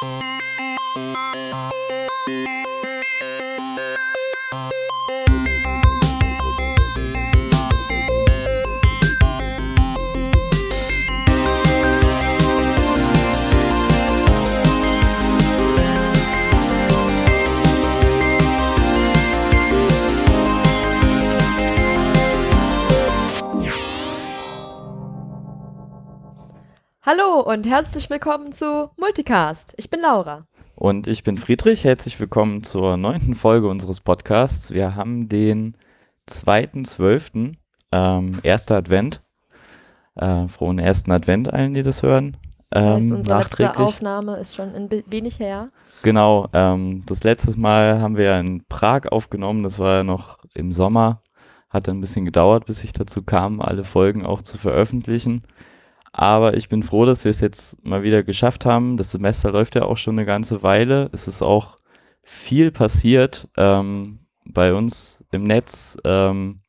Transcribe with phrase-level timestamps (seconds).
[0.00, 1.47] Música
[27.38, 29.72] Hallo und herzlich willkommen zu Multicast.
[29.76, 30.48] Ich bin Laura.
[30.74, 31.84] Und ich bin Friedrich.
[31.84, 34.72] Herzlich willkommen zur neunten Folge unseres Podcasts.
[34.72, 35.76] Wir haben den
[36.28, 37.54] 2.12.,
[37.92, 39.22] ähm, erster Advent.
[40.16, 42.36] Äh, frohen ersten Advent allen, die das hören.
[42.70, 43.78] Das heißt, Ähm, unsere letzte.
[43.78, 45.70] Aufnahme ist schon ein wenig her.
[46.02, 50.38] Genau, ähm, das letzte Mal haben wir ja in Prag aufgenommen, das war ja noch
[50.54, 51.22] im Sommer.
[51.70, 55.44] Hat ein bisschen gedauert, bis ich dazu kam, alle Folgen auch zu veröffentlichen.
[56.12, 58.96] Aber ich bin froh, dass wir es jetzt mal wieder geschafft haben.
[58.96, 61.10] Das Semester läuft ja auch schon eine ganze Weile.
[61.12, 61.76] Es ist auch
[62.22, 65.96] viel passiert ähm, bei uns im Netz.
[66.04, 66.60] Ähm,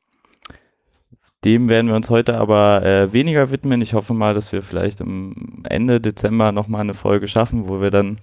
[1.44, 3.80] dem werden wir uns heute aber äh, weniger widmen.
[3.80, 7.90] Ich hoffe mal, dass wir vielleicht am Ende Dezember nochmal eine Folge schaffen, wo wir
[7.90, 8.20] dann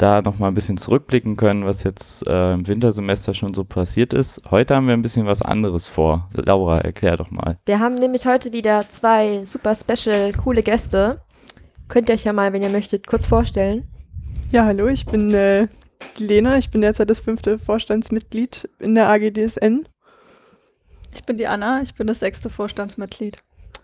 [0.00, 4.42] da nochmal ein bisschen zurückblicken können, was jetzt äh, im Wintersemester schon so passiert ist.
[4.50, 6.28] Heute haben wir ein bisschen was anderes vor.
[6.32, 7.58] Laura, erklär doch mal.
[7.66, 11.20] Wir haben nämlich heute wieder zwei super special coole Gäste.
[11.88, 13.86] Könnt ihr euch ja mal, wenn ihr möchtet, kurz vorstellen.
[14.52, 15.68] Ja, hallo, ich bin äh,
[16.18, 16.56] die Lena.
[16.58, 19.86] Ich bin derzeit das fünfte Vorstandsmitglied in der AGDSN.
[21.12, 23.38] Ich bin die Anna, ich bin das sechste Vorstandsmitglied.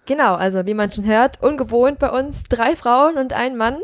[0.06, 3.78] Genau, also wie man schon hört, ungewohnt bei uns drei Frauen und ein Mann.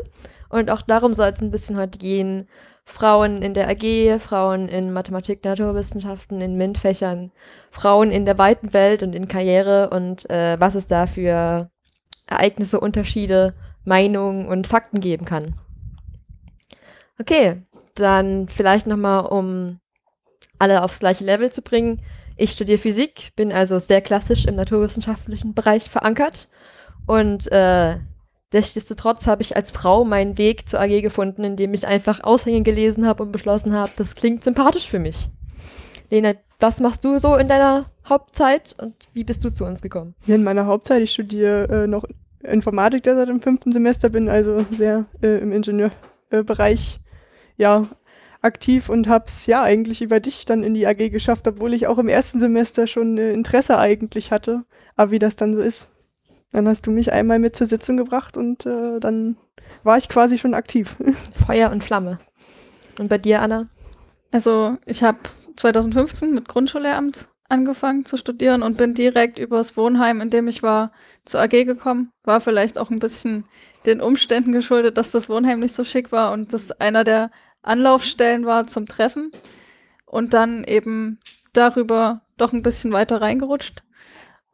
[0.53, 2.47] Und auch darum soll es ein bisschen heute gehen.
[2.85, 7.31] Frauen in der AG, Frauen in Mathematik, Naturwissenschaften, in MINT-Fächern,
[7.71, 11.71] Frauen in der weiten Welt und in Karriere und äh, was es da für
[12.27, 15.55] Ereignisse, Unterschiede, Meinungen und Fakten geben kann.
[17.19, 17.63] Okay,
[17.95, 19.79] dann vielleicht nochmal, um
[20.59, 21.99] alle aufs gleiche Level zu bringen.
[22.37, 26.47] Ich studiere Physik, bin also sehr klassisch im naturwissenschaftlichen Bereich verankert
[27.07, 27.97] und äh,
[28.53, 33.05] nichtsdestotrotz habe ich als Frau meinen Weg zur AG gefunden, indem ich einfach Aushänge gelesen
[33.05, 35.29] habe und beschlossen habe, das klingt sympathisch für mich.
[36.09, 40.15] Lena, was machst du so in deiner Hauptzeit und wie bist du zu uns gekommen?
[40.21, 42.05] Hier in meiner Hauptzeit, ich studiere äh, noch
[42.43, 46.99] Informatik derzeit im fünften Semester, bin also sehr äh, im Ingenieurbereich
[47.57, 47.87] ja,
[48.41, 51.87] aktiv und habe es ja eigentlich über dich dann in die AG geschafft, obwohl ich
[51.87, 54.65] auch im ersten Semester schon äh, Interesse eigentlich hatte.
[54.95, 55.89] Aber wie das dann so ist.
[56.53, 59.37] Dann hast du mich einmal mit zur Sitzung gebracht und äh, dann
[59.83, 60.95] war ich quasi schon aktiv.
[61.45, 62.19] Feuer und Flamme.
[62.99, 63.65] Und bei dir, Anna?
[64.31, 65.17] Also ich habe
[65.57, 70.91] 2015 mit Grundschullehramt angefangen zu studieren und bin direkt übers Wohnheim, in dem ich war,
[71.25, 72.11] zur AG gekommen.
[72.23, 73.45] War vielleicht auch ein bisschen
[73.85, 77.31] den Umständen geschuldet, dass das Wohnheim nicht so schick war und das einer der
[77.61, 79.31] Anlaufstellen war zum Treffen.
[80.05, 81.19] Und dann eben
[81.53, 83.83] darüber doch ein bisschen weiter reingerutscht.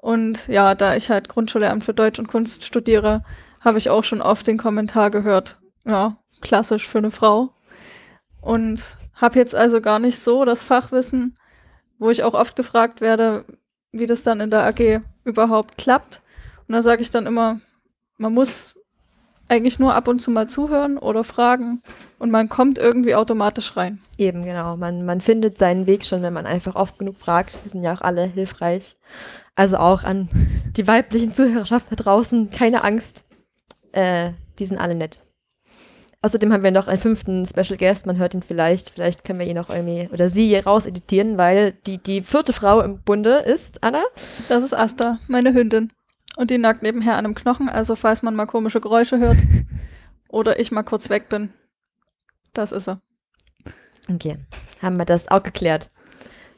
[0.01, 3.23] Und ja, da ich halt Grundschullehramt für Deutsch und Kunst studiere,
[3.59, 7.53] habe ich auch schon oft den Kommentar gehört, ja, klassisch für eine Frau.
[8.41, 8.81] Und
[9.15, 11.37] habe jetzt also gar nicht so das Fachwissen,
[11.97, 13.43] wo ich auch oft gefragt werde,
[13.91, 16.21] wie das dann in der AG überhaupt klappt.
[16.67, 17.59] Und da sage ich dann immer,
[18.17, 18.75] man muss
[19.49, 21.81] eigentlich nur ab und zu mal zuhören oder fragen
[22.19, 23.99] und man kommt irgendwie automatisch rein.
[24.17, 24.77] Eben, genau.
[24.77, 27.59] Man, man findet seinen Weg schon, wenn man einfach oft genug fragt.
[27.65, 28.95] Die sind ja auch alle hilfreich.
[29.55, 30.29] Also auch an
[30.77, 33.25] die weiblichen Zuhörerschaft da draußen, keine Angst.
[33.91, 35.21] Äh, die sind alle nett.
[36.21, 39.47] Außerdem haben wir noch einen fünften Special Guest, man hört ihn vielleicht, vielleicht können wir
[39.47, 43.37] ihn auch irgendwie oder sie hier raus editieren, weil die, die vierte Frau im Bunde
[43.37, 44.03] ist Anna.
[44.49, 45.93] Das ist Asta, meine Hündin.
[46.37, 49.37] Und die nagt nebenher an einem Knochen, also falls man mal komische Geräusche hört
[50.29, 51.51] oder ich mal kurz weg bin,
[52.53, 53.01] das ist er.
[54.09, 54.37] Okay,
[54.81, 55.91] haben wir das auch geklärt.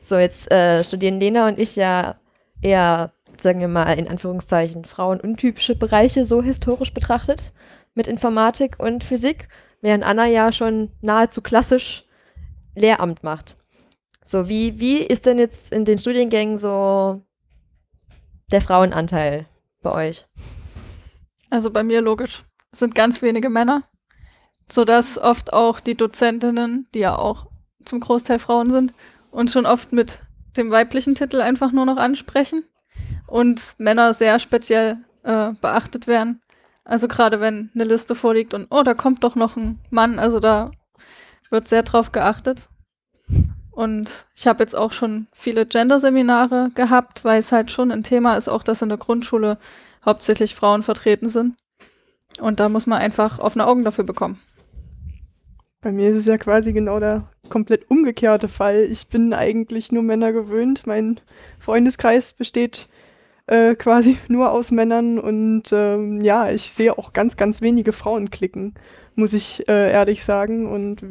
[0.01, 2.15] So, jetzt äh, studieren Lena und ich ja
[2.61, 7.53] eher, sagen wir mal, in Anführungszeichen, frauenuntypische Bereiche so historisch betrachtet
[7.93, 9.47] mit Informatik und Physik,
[9.81, 12.05] während Anna ja schon nahezu klassisch
[12.75, 13.57] Lehramt macht.
[14.23, 17.21] So, wie, wie ist denn jetzt in den Studiengängen so
[18.51, 19.45] der Frauenanteil
[19.81, 20.27] bei euch?
[21.49, 22.43] Also bei mir logisch.
[22.71, 23.81] Es sind ganz wenige Männer,
[24.71, 27.47] sodass oft auch die Dozentinnen, die ja auch
[27.83, 28.93] zum Großteil Frauen sind,
[29.31, 30.21] uns schon oft mit
[30.55, 32.63] dem weiblichen Titel einfach nur noch ansprechen
[33.27, 36.41] und Männer sehr speziell äh, beachtet werden.
[36.83, 40.39] Also gerade wenn eine Liste vorliegt und oh, da kommt doch noch ein Mann, also
[40.39, 40.71] da
[41.49, 42.67] wird sehr drauf geachtet.
[43.71, 48.35] Und ich habe jetzt auch schon viele Gender-Seminare gehabt, weil es halt schon ein Thema
[48.35, 49.57] ist, auch dass in der Grundschule
[50.05, 51.55] hauptsächlich Frauen vertreten sind.
[52.39, 54.39] Und da muss man einfach offene Augen dafür bekommen.
[55.81, 58.83] Bei mir ist es ja quasi genau der komplett umgekehrte Fall.
[58.83, 60.85] Ich bin eigentlich nur Männer gewöhnt.
[60.85, 61.19] Mein
[61.59, 62.87] Freundeskreis besteht
[63.47, 68.29] äh, quasi nur aus Männern und ähm, ja, ich sehe auch ganz, ganz wenige Frauen
[68.29, 68.75] klicken,
[69.15, 70.67] muss ich äh, ehrlich sagen.
[70.71, 71.03] Und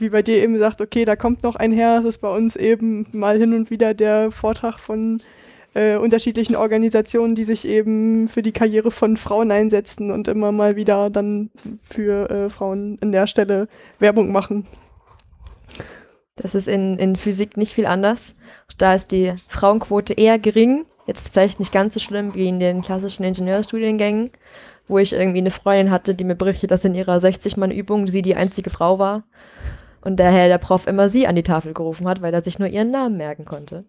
[0.00, 2.56] wie bei dir eben sagt, okay, da kommt noch ein her, das ist bei uns
[2.56, 5.20] eben mal hin und wieder der Vortrag von
[5.74, 10.76] äh, unterschiedlichen Organisationen, die sich eben für die Karriere von Frauen einsetzen und immer mal
[10.76, 11.50] wieder dann
[11.82, 13.68] für äh, Frauen in der Stelle
[13.98, 14.66] Werbung machen.
[16.36, 18.34] Das ist in, in Physik nicht viel anders.
[18.78, 20.86] Da ist die Frauenquote eher gering.
[21.06, 24.30] Jetzt vielleicht nicht ganz so schlimm wie in den klassischen Ingenieurstudiengängen,
[24.88, 28.36] wo ich irgendwie eine Freundin hatte, die mir berichtet, dass in ihrer 60-Mann-Übung sie die
[28.36, 29.24] einzige Frau war.
[30.02, 32.68] Und daher der Prof immer sie an die Tafel gerufen hat, weil er sich nur
[32.68, 33.84] ihren Namen merken konnte.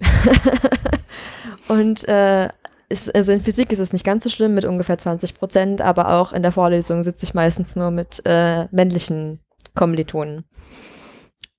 [1.68, 2.48] und äh,
[2.88, 6.10] ist, also in Physik ist es nicht ganz so schlimm mit ungefähr 20 Prozent, aber
[6.14, 9.40] auch in der Vorlesung sitze ich meistens nur mit äh, männlichen
[9.74, 10.44] Kommilitonen.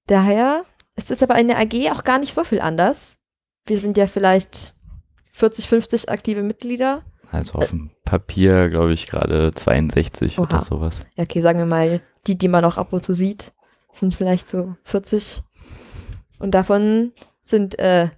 [0.08, 0.64] Daher
[0.96, 3.18] ist es aber in der AG auch gar nicht so viel anders.
[3.66, 4.76] Wir sind ja vielleicht
[5.32, 7.04] 40, 50 aktive Mitglieder.
[7.32, 10.46] Also auf dem Papier, glaube ich, gerade 62 Oha.
[10.46, 11.06] oder sowas.
[11.16, 13.54] Ja, okay, sagen wir mal, die, die man auch ab und zu sieht,
[13.96, 15.42] sind vielleicht so 40.
[16.40, 17.12] Und davon
[17.42, 18.10] sind äh,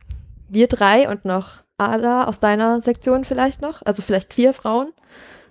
[0.49, 4.93] wir drei und noch Ada aus deiner Sektion vielleicht noch, also vielleicht vier Frauen,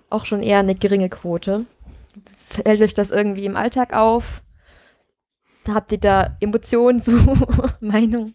[0.09, 1.65] auch schon eher eine geringe Quote.
[2.49, 4.41] Fällt euch das irgendwie im Alltag auf?
[5.67, 7.11] Habt ihr da Emotionen zu
[7.79, 8.33] Meinung?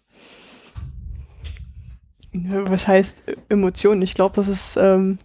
[2.32, 4.02] Was heißt äh, Emotionen?
[4.02, 5.18] Ich glaube, das ist ähm,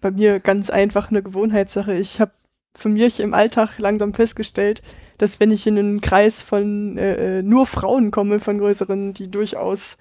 [0.00, 1.94] bei mir ganz einfach eine Gewohnheitssache.
[1.94, 2.32] Ich habe
[2.74, 4.82] für mich im Alltag langsam festgestellt,
[5.22, 9.30] dass wenn ich in einen Kreis von äh, äh, nur Frauen komme, von größeren, die
[9.30, 9.96] durchaus,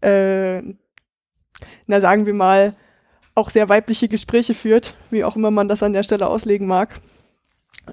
[0.00, 0.62] äh,
[1.86, 2.74] na sagen wir mal,
[3.34, 6.98] auch sehr weibliche Gespräche führt, wie auch immer man das an der Stelle auslegen mag,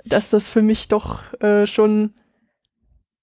[0.05, 2.13] dass das für mich doch äh, schon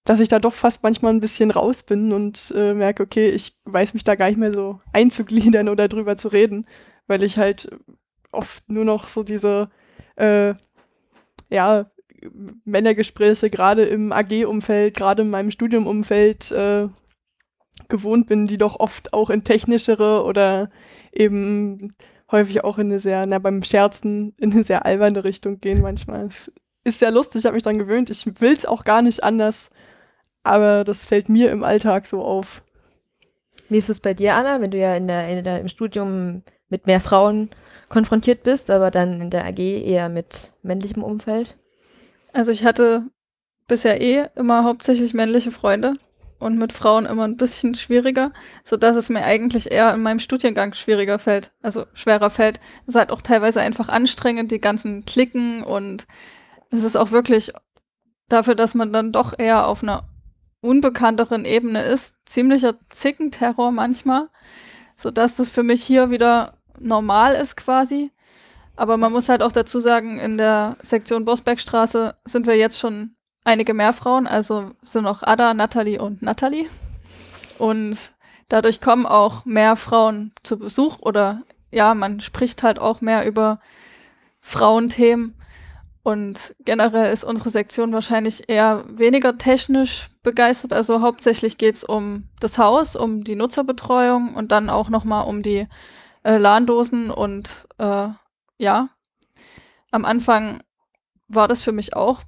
[0.05, 3.57] dass ich da doch fast manchmal ein bisschen raus bin und äh, merke, okay, ich
[3.65, 6.67] weiß mich da gar nicht mehr so einzugliedern oder drüber zu reden,
[7.07, 7.71] weil ich halt
[8.31, 9.71] oft nur noch so diese,
[10.17, 10.53] äh,
[11.49, 11.87] ja,
[12.65, 16.89] Männergespräche gerade im AG-Umfeld, gerade in meinem Studiumumfeld äh,
[17.89, 20.71] gewohnt bin, die doch oft auch in technischere oder
[21.13, 21.95] eben
[22.31, 26.27] häufig auch in eine sehr, na, beim Scherzen in eine sehr alberne Richtung gehen manchmal.
[26.27, 26.53] Es
[26.85, 28.11] ist sehr lustig, ich habe mich dran gewöhnt.
[28.11, 29.71] Ich will es auch gar nicht anders,
[30.43, 32.63] aber das fällt mir im Alltag so auf.
[33.69, 36.43] Wie ist es bei dir, Anna, wenn du ja in der, in der, im Studium
[36.69, 37.51] mit mehr Frauen
[37.89, 41.57] konfrontiert bist, aber dann in der AG eher mit männlichem Umfeld?
[42.33, 43.05] Also ich hatte
[43.69, 45.95] bisher eh immer hauptsächlich männliche Freunde
[46.39, 48.33] und mit Frauen immer ein bisschen schwieriger,
[48.65, 52.59] sodass es mir eigentlich eher in meinem Studiengang schwieriger fällt, also schwerer fällt.
[52.83, 56.07] Es ist halt auch teilweise einfach anstrengend, die ganzen Klicken und
[56.71, 57.53] es ist auch wirklich
[58.29, 60.09] dafür, dass man dann doch eher auf einer
[60.63, 64.29] unbekannteren Ebene ist, ziemlicher Zickenterror manchmal,
[64.97, 68.11] sodass das für mich hier wieder normal ist quasi.
[68.83, 73.15] Aber man muss halt auch dazu sagen, in der Sektion Bosbergstraße sind wir jetzt schon
[73.45, 76.67] einige mehr Frauen, also sind noch Ada, Natalie und Natalie.
[77.61, 78.11] Und
[78.49, 83.61] dadurch kommen auch mehr Frauen zu Besuch oder ja, man spricht halt auch mehr über
[84.41, 85.37] Frauenthemen.
[86.03, 90.73] Und generell ist unsere Sektion wahrscheinlich eher weniger technisch begeistert.
[90.73, 95.45] Also hauptsächlich geht es um das Haus, um die Nutzerbetreuung und dann auch nochmal um
[95.45, 95.69] die
[96.25, 97.13] äh, LAN-Dosen.
[97.13, 98.09] Und äh,
[98.59, 98.89] ja,
[99.91, 100.63] am Anfang
[101.29, 102.23] war das für mich auch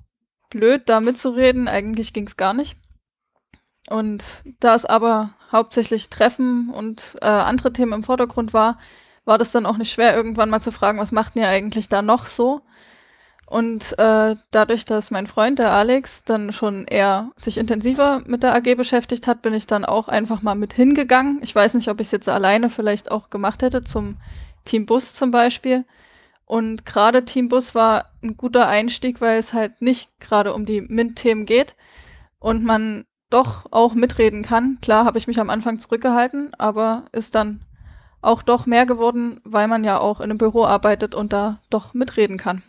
[0.50, 1.68] blöd, da mitzureden.
[1.68, 2.76] Eigentlich ging es gar nicht.
[3.88, 4.24] Und
[4.60, 8.78] da es aber hauptsächlich Treffen und äh, andere Themen im Vordergrund war,
[9.24, 12.02] war das dann auch nicht schwer, irgendwann mal zu fragen, was macht ihr eigentlich da
[12.02, 12.62] noch so?
[13.46, 18.54] Und äh, dadurch, dass mein Freund, der Alex, dann schon eher sich intensiver mit der
[18.54, 21.40] AG beschäftigt hat, bin ich dann auch einfach mal mit hingegangen.
[21.42, 24.16] Ich weiß nicht, ob ich es jetzt alleine vielleicht auch gemacht hätte, zum
[24.64, 25.84] Team Bus zum Beispiel.
[26.46, 30.80] Und gerade Team Bus war ein guter Einstieg, weil es halt nicht gerade um die
[30.80, 31.74] MINT-Themen geht
[32.38, 34.78] und man doch auch mitreden kann.
[34.82, 37.60] Klar habe ich mich am Anfang zurückgehalten, aber ist dann
[38.20, 41.94] auch doch mehr geworden, weil man ja auch in einem Büro arbeitet und da doch
[41.94, 42.62] mitreden kann.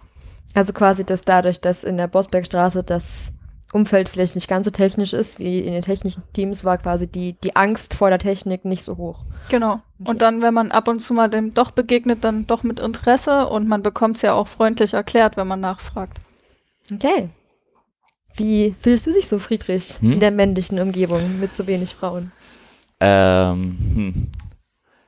[0.53, 3.33] Also quasi, dass dadurch, dass in der Bosbergstraße das
[3.75, 7.33] Umfeld vielleicht nicht ganz so technisch ist wie in den technischen Teams, war quasi die,
[7.43, 9.25] die Angst vor der Technik nicht so hoch.
[9.49, 9.81] Genau.
[9.99, 10.09] Okay.
[10.11, 13.47] Und dann, wenn man ab und zu mal dem doch begegnet, dann doch mit Interesse
[13.47, 16.19] und man bekommt es ja auch freundlich erklärt, wenn man nachfragt.
[16.91, 17.29] Okay.
[18.37, 20.13] Wie fühlst du dich so, Friedrich, Hm?
[20.13, 22.31] in der männlichen Umgebung mit so wenig Frauen?
[23.01, 24.27] Ähm, hm.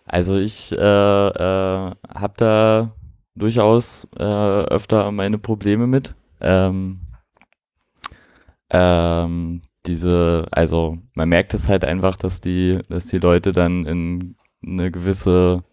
[0.06, 2.92] Also ich äh, äh, habe da
[3.36, 6.14] durchaus äh, öfter meine Probleme mit.
[6.42, 7.00] Ähm,
[8.70, 14.36] ähm, diese, also man merkt es halt einfach, dass die, dass die Leute dann in
[14.66, 15.64] eine gewisse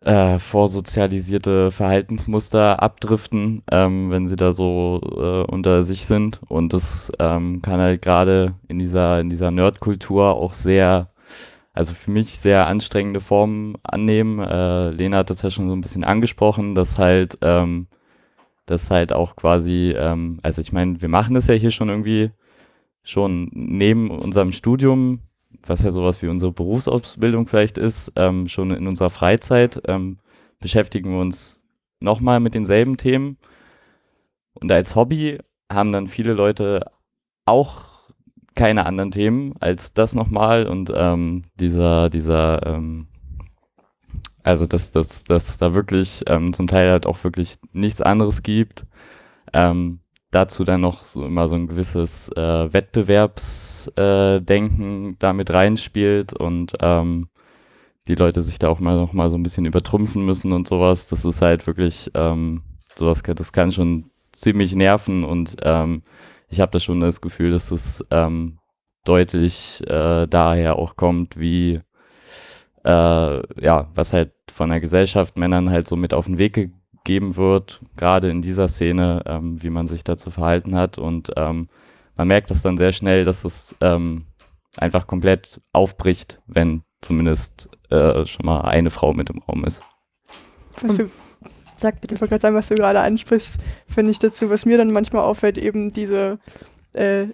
[0.00, 6.40] äh, vorsozialisierte Verhaltensmuster abdriften, ähm, wenn sie da so äh, unter sich sind.
[6.48, 11.10] Und das ähm, kann halt gerade in dieser, in dieser Nerdkultur auch sehr,
[11.72, 14.40] also für mich sehr anstrengende Formen annehmen.
[14.40, 17.86] Äh, Lena hat das ja schon so ein bisschen angesprochen, dass halt, ähm,
[18.66, 22.30] dass halt auch quasi, ähm, also ich meine, wir machen das ja hier schon irgendwie
[23.02, 25.20] schon neben unserem Studium
[25.68, 30.18] was ja sowas wie unsere Berufsausbildung vielleicht ist, ähm, schon in unserer Freizeit ähm,
[30.60, 31.64] beschäftigen wir uns
[32.00, 33.38] nochmal mit denselben Themen.
[34.54, 35.38] Und als Hobby
[35.70, 36.90] haben dann viele Leute
[37.46, 38.10] auch
[38.54, 43.08] keine anderen Themen als das nochmal und ähm, dieser, dieser, ähm,
[44.44, 48.86] also dass, dass, dass da wirklich ähm, zum Teil halt auch wirklich nichts anderes gibt.
[49.52, 49.98] Ähm,
[50.30, 57.28] dazu dann noch so immer so ein gewisses äh, Wettbewerbsdenken äh, damit reinspielt und ähm,
[58.06, 61.06] die Leute sich da auch mal noch mal so ein bisschen übertrumpfen müssen und sowas.
[61.06, 62.62] Das ist halt wirklich ähm,
[62.96, 66.02] sowas, das kann schon ziemlich nerven und ähm,
[66.48, 68.58] ich habe da schon das Gefühl, dass es ähm,
[69.04, 71.80] deutlich äh, daher auch kommt, wie
[72.84, 76.80] äh, ja, was halt von der Gesellschaft Männern halt so mit auf den Weg gegeben
[77.04, 80.98] geben wird, gerade in dieser Szene, ähm, wie man sich dazu verhalten hat.
[80.98, 81.68] Und ähm,
[82.16, 84.24] man merkt das dann sehr schnell, dass es ähm,
[84.78, 89.82] einfach komplett aufbricht, wenn zumindest äh, schon mal eine Frau mit im Raum ist.
[90.80, 91.10] Was du,
[91.76, 92.14] Sag bitte.
[92.14, 95.24] Ich wollte gerade sagen, was du gerade ansprichst, finde ich dazu, was mir dann manchmal
[95.24, 96.38] auffällt, eben diese
[96.94, 97.26] äh,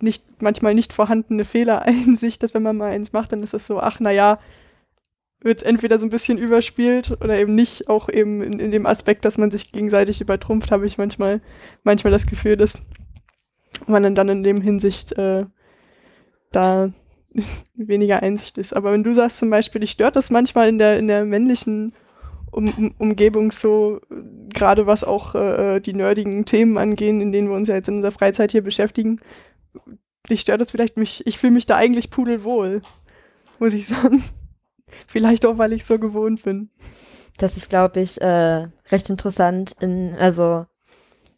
[0.00, 3.78] nicht, manchmal nicht vorhandene Fehlereinsicht, dass wenn man mal eins macht, dann ist es so,
[3.78, 4.38] ach naja,
[5.44, 7.88] wird es entweder so ein bisschen überspielt oder eben nicht.
[7.88, 11.40] Auch eben in, in dem Aspekt, dass man sich gegenseitig übertrumpft, habe ich manchmal,
[11.84, 12.74] manchmal das Gefühl, dass
[13.86, 15.44] man dann in dem Hinsicht äh,
[16.50, 16.92] da
[17.74, 18.72] weniger Einsicht ist.
[18.72, 21.92] Aber wenn du sagst zum Beispiel, dich stört das manchmal in der, in der männlichen
[22.50, 24.00] um, um, Umgebung so,
[24.48, 27.96] gerade was auch äh, die nerdigen Themen angehen, in denen wir uns ja jetzt in
[27.96, 29.20] unserer Freizeit hier beschäftigen,
[30.30, 32.80] dich stört das vielleicht mich, ich fühle mich da eigentlich pudelwohl,
[33.58, 34.24] muss ich sagen.
[35.06, 36.70] Vielleicht auch, weil ich so gewohnt bin.
[37.36, 40.66] Das ist, glaube ich, äh, recht interessant, in, also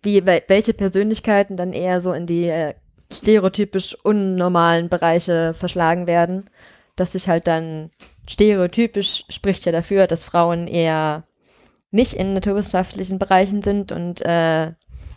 [0.03, 2.75] wie welche Persönlichkeiten dann eher so in die äh,
[3.13, 6.51] stereotypisch unnormalen Bereiche verschlagen werden.
[6.97, 7.91] Dass sich halt dann
[8.29, 11.25] stereotypisch spricht ja dafür, dass Frauen eher
[11.91, 14.73] nicht in naturwissenschaftlichen Bereichen sind und äh,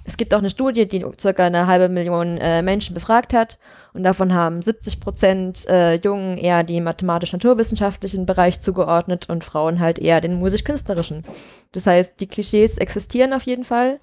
[0.10, 3.60] es gibt auch eine Studie, die circa eine halbe Million äh, Menschen befragt hat
[3.94, 10.00] und davon haben 70 Prozent äh, Jungen eher die mathematisch-naturwissenschaftlichen Bereich zugeordnet und Frauen halt
[10.00, 11.26] eher den musisch-künstlerischen.
[11.74, 14.00] Das heißt, die Klischees existieren auf jeden Fall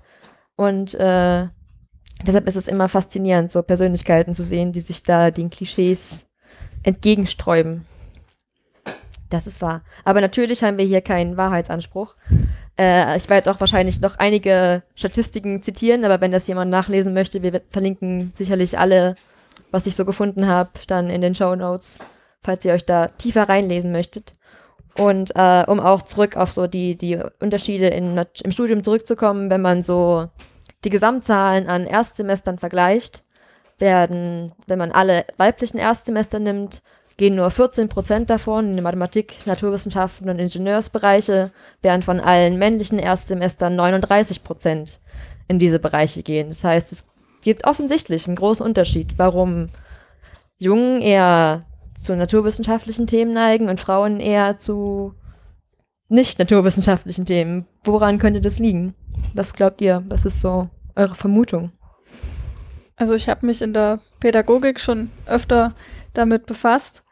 [0.54, 1.48] und äh,
[2.24, 6.28] deshalb ist es immer faszinierend, so Persönlichkeiten zu sehen, die sich da den Klischees
[6.84, 7.84] entgegensträuben.
[9.28, 9.82] Das ist wahr.
[10.04, 12.14] Aber natürlich haben wir hier keinen Wahrheitsanspruch.
[12.78, 17.42] Äh, ich werde auch wahrscheinlich noch einige Statistiken zitieren, aber wenn das jemand nachlesen möchte,
[17.42, 19.16] wir verlinken sicherlich alle,
[19.70, 21.98] was ich so gefunden habe, dann in den Show Notes,
[22.42, 24.34] falls ihr euch da tiefer reinlesen möchtet.
[24.98, 29.60] Und äh, um auch zurück auf so die, die Unterschiede in, im Studium zurückzukommen, wenn
[29.60, 30.28] man so
[30.84, 33.24] die Gesamtzahlen an Erstsemestern vergleicht,
[33.78, 36.82] werden, wenn man alle weiblichen Erstsemester nimmt,
[37.16, 41.50] gehen nur 14 Prozent davon in die Mathematik, Naturwissenschaften und Ingenieursbereiche,
[41.82, 45.00] während von allen männlichen Erstsemestern 39 Prozent
[45.48, 46.48] in diese Bereiche gehen.
[46.48, 47.06] Das heißt, es
[47.42, 49.70] gibt offensichtlich einen großen Unterschied, warum
[50.58, 51.64] Jungen eher
[51.96, 55.14] zu naturwissenschaftlichen Themen neigen und Frauen eher zu
[56.08, 57.66] nicht naturwissenschaftlichen Themen.
[57.84, 58.94] Woran könnte das liegen?
[59.34, 60.04] Was glaubt ihr?
[60.08, 61.72] Was ist so eure Vermutung?
[62.96, 65.74] Also ich habe mich in der Pädagogik schon öfter
[66.14, 67.02] damit befasst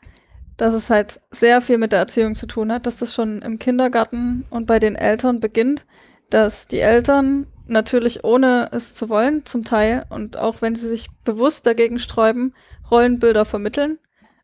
[0.57, 3.59] dass es halt sehr viel mit der Erziehung zu tun hat, dass das schon im
[3.59, 5.87] Kindergarten und bei den Eltern beginnt,
[6.31, 11.09] dass die Eltern natürlich ohne es zu wollen zum Teil und auch wenn sie sich
[11.25, 12.55] bewusst dagegen sträuben,
[12.91, 13.99] Rollenbilder vermitteln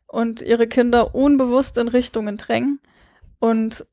[0.07, 2.79] und ihre Kinder unbewusst in Richtungen drängen.
[3.39, 3.85] Und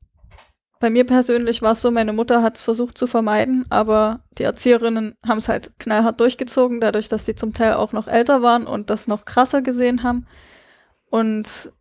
[0.79, 4.43] bei mir persönlich war es so, meine Mutter hat es versucht zu vermeiden, aber die
[4.43, 8.65] Erzieherinnen haben es halt knallhart durchgezogen, dadurch, dass sie zum Teil auch noch älter waren
[8.65, 10.25] und das noch krasser gesehen haben.
[11.09, 11.73] Und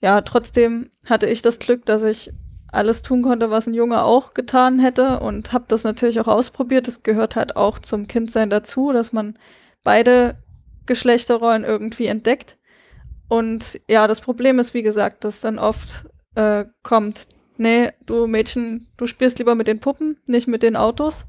[0.00, 2.32] ja, trotzdem hatte ich das Glück, dass ich
[2.72, 6.88] alles tun konnte, was ein Junge auch getan hätte und habe das natürlich auch ausprobiert.
[6.88, 9.38] Es gehört halt auch zum Kindsein dazu, dass man
[9.82, 10.38] beide
[10.86, 12.56] Geschlechterrollen irgendwie entdeckt.
[13.28, 18.88] Und ja, das Problem ist, wie gesagt, dass dann oft äh, kommt, nee, du Mädchen,
[18.96, 21.26] du spielst lieber mit den Puppen, nicht mit den Autos.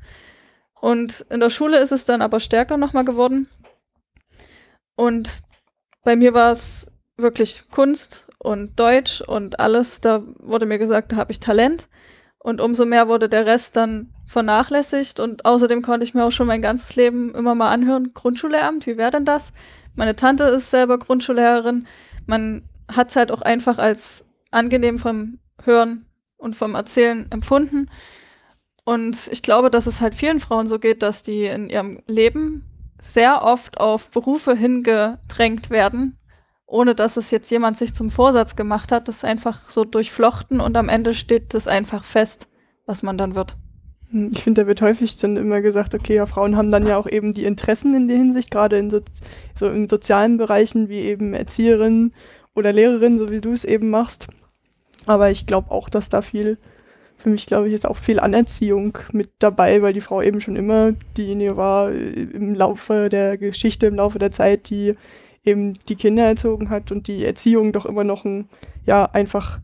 [0.80, 3.48] Und in der Schule ist es dann aber stärker nochmal geworden.
[4.96, 5.42] Und
[6.04, 10.01] bei mir war es wirklich Kunst und Deutsch und alles.
[10.01, 11.88] Da wurde mir gesagt, da habe ich Talent.
[12.39, 15.19] Und umso mehr wurde der Rest dann vernachlässigt.
[15.19, 18.98] Und außerdem konnte ich mir auch schon mein ganzes Leben immer mal anhören, Grundschullehramt, wie
[18.98, 19.53] wäre denn das?
[19.95, 21.86] Meine Tante ist selber Grundschullehrerin.
[22.25, 26.05] Man hat es halt auch einfach als angenehm vom Hören
[26.38, 27.89] und vom Erzählen empfunden.
[28.86, 32.65] Und ich glaube, dass es halt vielen Frauen so geht, dass die in ihrem Leben
[33.00, 36.17] sehr oft auf Berufe hingedrängt werden,
[36.72, 39.08] ohne dass es jetzt jemand sich zum Vorsatz gemacht hat.
[39.08, 42.48] Das ist einfach so durchflochten und am Ende steht das einfach fest,
[42.86, 43.58] was man dann wird.
[44.10, 46.98] Hm, ich finde, da wird häufig dann immer gesagt, okay, ja, Frauen haben dann ja
[46.98, 49.01] auch eben die Interessen in der Hinsicht, gerade in so,
[49.60, 52.13] so in sozialen Bereichen wie eben Erzieherin
[52.56, 54.28] oder Lehrerin, so wie du es eben machst.
[55.06, 56.58] Aber ich glaube auch, dass da viel,
[57.18, 60.56] für mich glaube ich, ist auch viel Anerziehung mit dabei, weil die Frau eben schon
[60.56, 64.96] immer diejenige war äh, im Laufe der Geschichte, im Laufe der Zeit, die
[65.43, 68.50] eben die Kinder erzogen hat und die Erziehung doch immer noch ein,
[68.86, 69.60] ja, einfach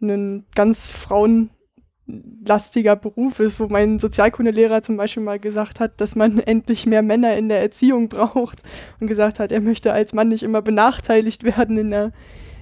[0.00, 6.38] ein ganz frauenlastiger Beruf ist, wo mein Sozialkundelehrer zum Beispiel mal gesagt hat, dass man
[6.46, 8.62] endlich mehr Männer in der Erziehung braucht
[9.00, 12.12] und gesagt hat, er möchte als Mann nicht immer benachteiligt werden in der,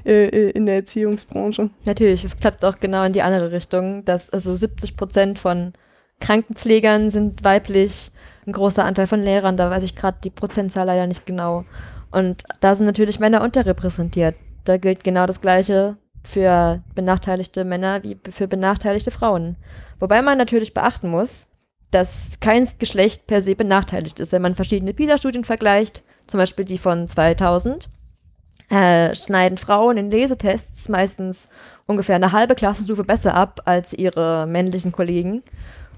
[0.07, 1.71] äh, äh in der Erziehungsbranche.
[1.85, 5.75] Natürlich, es klappt auch genau in die andere Richtung, dass also 70 Prozent von
[6.21, 8.11] Krankenpflegern sind weiblich,
[8.47, 11.65] ein großer Anteil von Lehrern, da weiß ich gerade die Prozentzahl leider nicht genau.
[12.17, 14.37] Und da sind natürlich Männer unterrepräsentiert.
[14.65, 19.57] Da gilt genau das Gleiche für benachteiligte Männer wie für benachteiligte Frauen.
[20.01, 21.47] Wobei man natürlich beachten muss,
[21.91, 24.33] dass kein Geschlecht per se benachteiligt ist.
[24.33, 27.91] Wenn man verschiedene PISA-Studien vergleicht, zum Beispiel die von 2000,
[28.71, 31.51] äh, schneiden Frauen in Lesetests meistens
[31.85, 35.43] ungefähr eine halbe Klassenstufe besser ab als ihre männlichen Kollegen.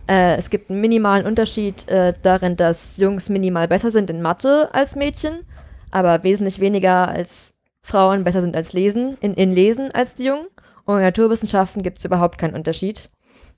[0.08, 4.68] Äh, es gibt einen minimalen Unterschied äh, darin, dass Jungs minimal besser sind in Mathe
[4.72, 5.44] als Mädchen
[5.90, 10.47] aber wesentlich weniger als Frauen besser sind als Lesen, in, in Lesen als die Jungen.
[10.84, 13.08] Und in Naturwissenschaften gibt es überhaupt keinen Unterschied.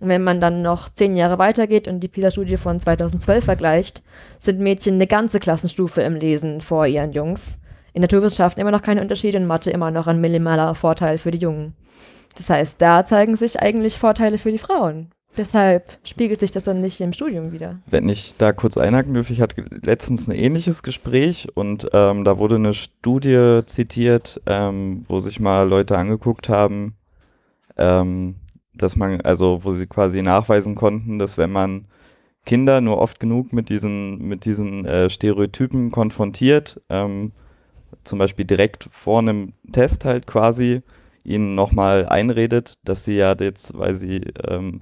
[0.00, 4.02] Und wenn man dann noch zehn Jahre weitergeht und die PISA-Studie von 2012 vergleicht,
[4.38, 7.60] sind Mädchen eine ganze Klassenstufe im Lesen vor ihren Jungs.
[7.92, 11.38] In Naturwissenschaften immer noch keine Unterschiede, in Mathe immer noch ein minimaler Vorteil für die
[11.38, 11.74] Jungen.
[12.36, 15.10] Das heißt, da zeigen sich eigentlich Vorteile für die Frauen.
[15.36, 17.78] Weshalb spiegelt sich das dann nicht im Studium wieder?
[17.86, 22.38] Wenn ich da kurz einhaken dürfe, ich hatte letztens ein ähnliches Gespräch und ähm, da
[22.38, 26.96] wurde eine Studie zitiert, ähm, wo sich mal Leute angeguckt haben,
[27.76, 28.36] ähm,
[28.74, 31.86] dass man, also wo sie quasi nachweisen konnten, dass wenn man
[32.44, 37.32] Kinder nur oft genug mit diesen, mit diesen äh, Stereotypen konfrontiert, ähm,
[38.02, 40.82] zum Beispiel direkt vor einem Test halt quasi,
[41.22, 44.80] ihnen nochmal einredet, dass sie ja jetzt, weil sie ähm,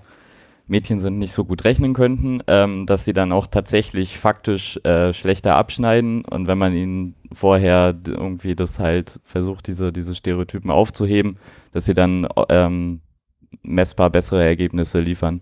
[0.68, 5.12] Mädchen sind, nicht so gut rechnen könnten, ähm, dass sie dann auch tatsächlich faktisch äh,
[5.12, 11.38] schlechter abschneiden und wenn man ihnen vorher irgendwie das halt versucht, diese, diese Stereotypen aufzuheben,
[11.72, 13.00] dass sie dann ähm,
[13.62, 15.40] messbar bessere Ergebnisse liefern.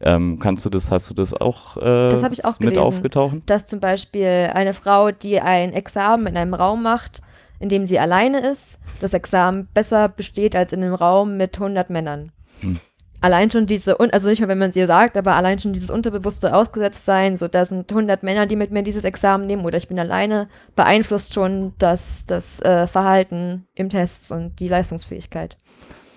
[0.00, 3.36] Ähm, kannst du das, hast du das auch, äh, das ich auch mit gelesen, aufgetaucht?
[3.46, 7.20] Dass zum Beispiel eine Frau, die ein Examen in einem Raum macht,
[7.58, 11.90] in dem sie alleine ist, das Examen besser besteht als in einem Raum mit 100
[11.90, 12.30] Männern.
[12.60, 12.78] Hm
[13.20, 15.90] allein schon diese, also nicht mal, wenn man es ihr sagt, aber allein schon dieses
[15.90, 19.88] unterbewusste Ausgesetztsein, so da sind 100 Männer, die mit mir dieses Examen nehmen oder ich
[19.88, 25.56] bin alleine, beeinflusst schon das, das äh, Verhalten im Test und die Leistungsfähigkeit.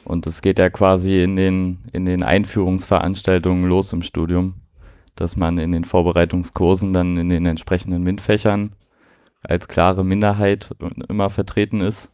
[0.04, 4.56] Und es geht ja quasi in den, in den Einführungsveranstaltungen los im Studium,
[5.16, 8.76] dass man in den Vorbereitungskursen dann in den entsprechenden MINT-Fächern
[9.44, 10.72] als klare Minderheit
[11.08, 12.12] immer vertreten ist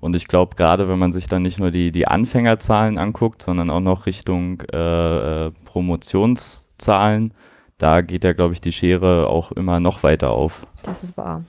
[0.00, 3.70] und ich glaube, gerade wenn man sich dann nicht nur die, die Anfängerzahlen anguckt, sondern
[3.70, 7.34] auch noch Richtung äh, äh, Promotionszahlen,
[7.78, 10.66] da geht ja, glaube ich, die Schere auch immer noch weiter auf.
[10.82, 11.44] Das ist wahr.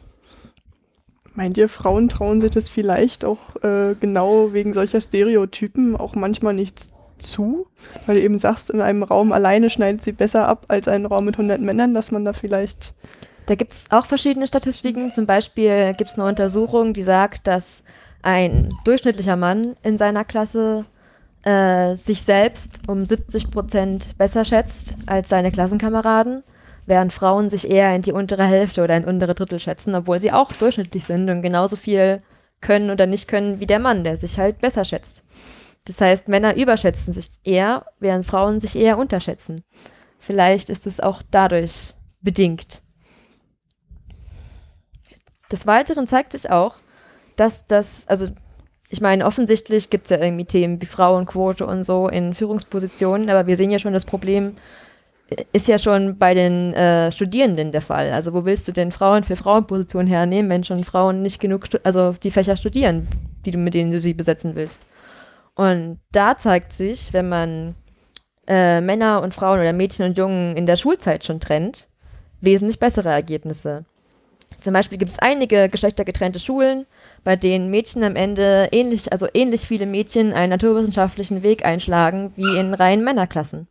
[1.34, 6.54] Meint ihr, Frauen trauen sich das vielleicht auch äh, genau wegen solcher Stereotypen auch manchmal
[6.54, 7.68] nicht zu?
[8.06, 11.26] Weil du eben sagst, in einem Raum alleine schneidet sie besser ab als ein Raum
[11.26, 12.94] mit 100 Männern, dass man da vielleicht.
[13.46, 15.12] Da gibt es auch verschiedene Statistiken.
[15.12, 17.84] Zum Beispiel gibt es eine Untersuchung, die sagt, dass
[18.22, 20.86] ein durchschnittlicher Mann in seiner Klasse
[21.44, 26.44] äh, sich selbst um 70 Prozent besser schätzt als seine Klassenkameraden,
[26.86, 30.32] während Frauen sich eher in die untere Hälfte oder ins untere Drittel schätzen, obwohl sie
[30.32, 32.22] auch durchschnittlich sind und genauso viel
[32.62, 35.24] können oder nicht können wie der Mann, der sich halt besser schätzt.
[35.86, 39.64] Das heißt, Männer überschätzen sich eher, während Frauen sich eher unterschätzen.
[40.20, 42.82] Vielleicht ist es auch dadurch bedingt.
[45.52, 46.76] Des Weiteren zeigt sich auch,
[47.40, 48.28] dass das, also
[48.90, 53.48] ich meine, offensichtlich gibt es ja irgendwie Themen wie Frauenquote und so in Führungspositionen, aber
[53.48, 54.58] wir sehen ja schon das Problem,
[55.54, 58.12] ist ja schon bei den äh, Studierenden der Fall.
[58.12, 62.14] Also wo willst du denn Frauen für Frauenpositionen hernehmen, wenn schon Frauen nicht genug, also
[62.14, 63.08] die Fächer studieren,
[63.46, 64.88] die du, mit denen du sie besetzen willst?
[65.54, 67.76] Und da zeigt sich, wenn man
[68.48, 71.88] äh, Männer und Frauen oder Mädchen und Jungen in der Schulzeit schon trennt,
[72.42, 73.86] wesentlich bessere Ergebnisse.
[74.62, 76.88] Zum Beispiel gibt es einige geschlechtergetrennte Schulen,
[77.24, 82.58] bei denen Mädchen am Ende ähnlich, also ähnlich viele Mädchen einen naturwissenschaftlichen Weg einschlagen wie
[82.58, 83.68] in reinen Männerklassen.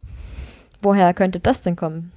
[0.81, 2.13] Woher könnte das denn kommen?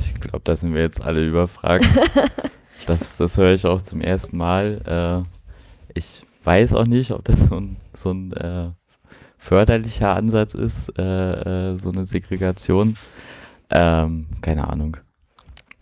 [0.00, 1.86] Ich glaube, da sind wir jetzt alle überfragt.
[2.86, 5.24] das, das höre ich auch zum ersten Mal.
[5.24, 8.70] Äh, ich weiß auch nicht, ob das so ein, so ein äh,
[9.38, 12.96] förderlicher Ansatz ist, äh, äh so eine Segregation.
[13.70, 14.96] Ähm, keine Ahnung.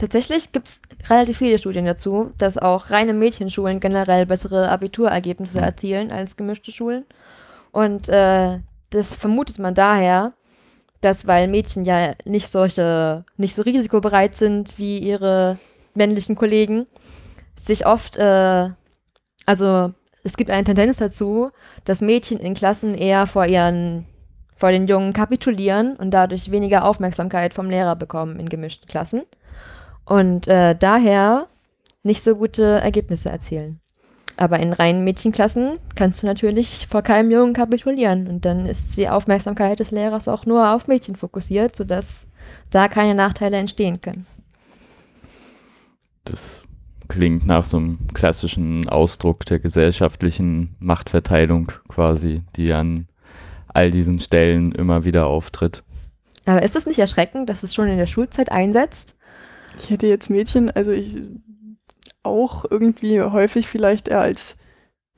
[0.05, 5.64] Tatsächlich gibt es relativ viele Studien dazu, dass auch reine Mädchenschulen generell bessere Abiturergebnisse Mhm.
[5.64, 7.07] erzielen als gemischte Schulen.
[7.73, 8.59] Und äh,
[8.90, 10.35] das vermutet man daher,
[11.01, 15.57] dass weil Mädchen ja nicht solche, nicht so risikobereit sind wie ihre
[15.95, 16.87] männlichen Kollegen,
[17.57, 18.69] sich oft, äh,
[19.47, 21.51] also es gibt eine Tendenz dazu,
[21.87, 24.05] dass Mädchen in Klassen eher vor ihren,
[24.55, 29.23] vor den Jungen kapitulieren und dadurch weniger Aufmerksamkeit vom Lehrer bekommen in gemischten Klassen
[30.05, 31.49] und äh, daher
[32.03, 33.81] nicht so gute Ergebnisse erzielen.
[34.37, 39.09] Aber in reinen Mädchenklassen kannst du natürlich vor keinem Jungen kapitulieren und dann ist die
[39.09, 42.27] Aufmerksamkeit des Lehrers auch nur auf Mädchen fokussiert, sodass
[42.71, 44.27] da keine Nachteile entstehen können.
[46.25, 46.64] Das
[47.09, 53.07] klingt nach so einem klassischen Ausdruck der gesellschaftlichen Machtverteilung quasi, die an
[53.69, 55.85] all diesen Stellen immer wieder auftritt.
[56.47, 59.13] Aber ist es nicht erschreckend, dass es schon in der Schulzeit einsetzt?
[59.79, 61.15] Ich hätte jetzt Mädchen, also ich
[62.23, 64.57] auch irgendwie häufig vielleicht eher als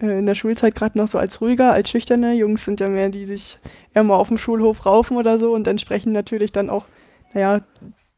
[0.01, 2.35] äh, in der Schulzeit gerade noch so als ruhiger, als schüchterne.
[2.35, 3.59] Jungs sind ja mehr, die sich
[3.95, 6.87] eher mal auf dem Schulhof raufen oder so und entsprechend natürlich dann auch,
[7.33, 7.63] naja,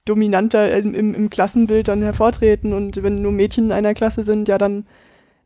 [0.04, 2.72] dominanter im, im, im Klassenbild dann hervortreten.
[2.72, 4.86] Und wenn nur Mädchen in einer Klasse sind, ja, dann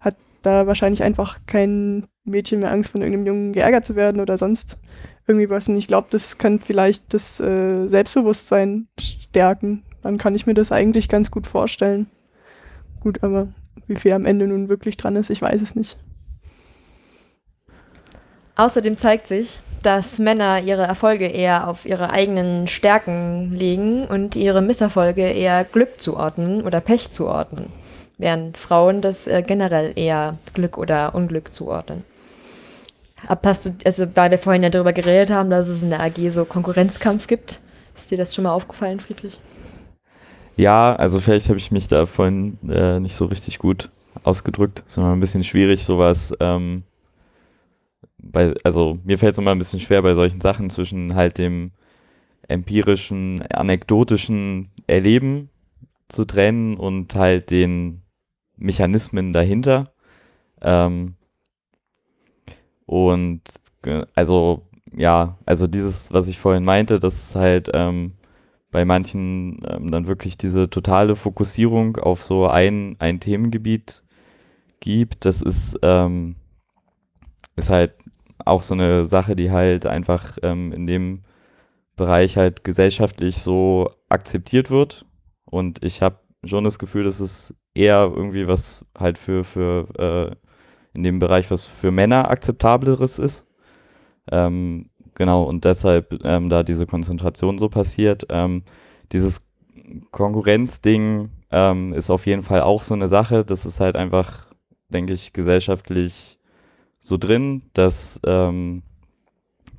[0.00, 4.38] hat da wahrscheinlich einfach kein Mädchen mehr Angst, von irgendeinem Jungen geärgert zu werden oder
[4.38, 4.78] sonst
[5.26, 5.68] irgendwie was.
[5.68, 9.82] Und ich glaube, das kann vielleicht das äh, Selbstbewusstsein stärken.
[10.02, 12.06] Dann kann ich mir das eigentlich ganz gut vorstellen.
[13.00, 13.48] Gut, aber
[13.86, 15.96] wie viel am Ende nun wirklich dran ist, ich weiß es nicht.
[18.56, 24.62] Außerdem zeigt sich, dass Männer ihre Erfolge eher auf ihre eigenen Stärken legen und ihre
[24.62, 27.66] Misserfolge eher Glück zuordnen oder Pech zuordnen,
[28.18, 32.04] während Frauen das äh, generell eher Glück oder Unglück zuordnen.
[33.28, 36.30] Hast du, also weil wir vorhin ja darüber geredet haben, dass es in der AG
[36.30, 37.60] so Konkurrenzkampf gibt,
[37.94, 39.38] ist dir das schon mal aufgefallen, Friedrich?
[40.56, 43.90] Ja, also vielleicht habe ich mich da vorhin äh, nicht so richtig gut
[44.22, 44.82] ausgedrückt.
[44.86, 46.34] ist immer ein bisschen schwierig, sowas.
[46.40, 46.82] Ähm,
[48.18, 51.72] bei, also mir fällt es immer ein bisschen schwer bei solchen Sachen zwischen halt dem
[52.48, 55.50] empirischen, anekdotischen Erleben
[56.08, 58.02] zu trennen und halt den
[58.56, 59.92] Mechanismen dahinter.
[60.62, 61.14] Ähm,
[62.86, 63.40] und
[63.82, 64.62] ge- also
[64.94, 68.12] ja, also dieses, was ich vorhin meinte, dass halt ähm,
[68.72, 74.02] bei manchen ähm, dann wirklich diese totale Fokussierung auf so ein, ein Themengebiet
[74.80, 75.24] gibt.
[75.26, 76.36] Das ist, ähm,
[77.54, 77.94] ist halt
[78.44, 81.22] auch so eine Sache, die halt einfach ähm, in dem
[81.96, 85.04] Bereich halt gesellschaftlich so akzeptiert wird.
[85.44, 89.86] Und ich habe schon das Gefühl, dass es eher irgendwie was halt für, für
[90.32, 90.36] äh,
[90.94, 93.46] in dem Bereich was für Männer akzeptableres ist.
[94.30, 98.26] Ähm, genau, und deshalb ähm, da diese Konzentration so passiert.
[98.30, 98.62] Ähm,
[99.12, 99.46] dieses
[100.10, 103.44] Konkurrenzding ähm, ist auf jeden Fall auch so eine Sache.
[103.44, 104.46] Das ist halt einfach,
[104.88, 106.38] denke ich, gesellschaftlich
[107.00, 108.82] so drin, dass, ähm,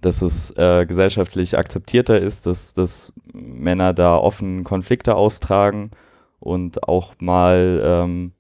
[0.02, 5.92] dass es äh, gesellschaftlich akzeptierter ist, dass, dass Männer da offen Konflikte austragen
[6.40, 8.34] und auch mal, ähm,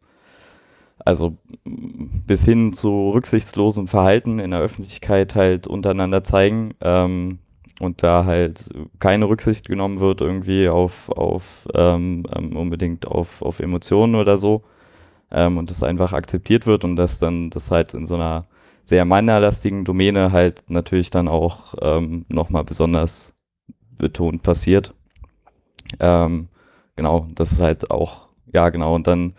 [1.06, 1.38] also
[1.76, 7.40] bis hin zu rücksichtslosem Verhalten in der Öffentlichkeit halt untereinander zeigen ähm,
[7.80, 8.64] und da halt
[9.00, 14.64] keine Rücksicht genommen wird irgendwie auf, auf ähm, ähm, unbedingt auf, auf Emotionen oder so
[15.32, 18.46] ähm, und das einfach akzeptiert wird und dass dann das halt in so einer
[18.84, 23.34] sehr männerlastigen Domäne halt natürlich dann auch ähm, nochmal besonders
[23.98, 24.94] betont passiert.
[26.00, 26.50] Ähm,
[26.96, 29.34] genau, das ist halt auch, ja genau, und dann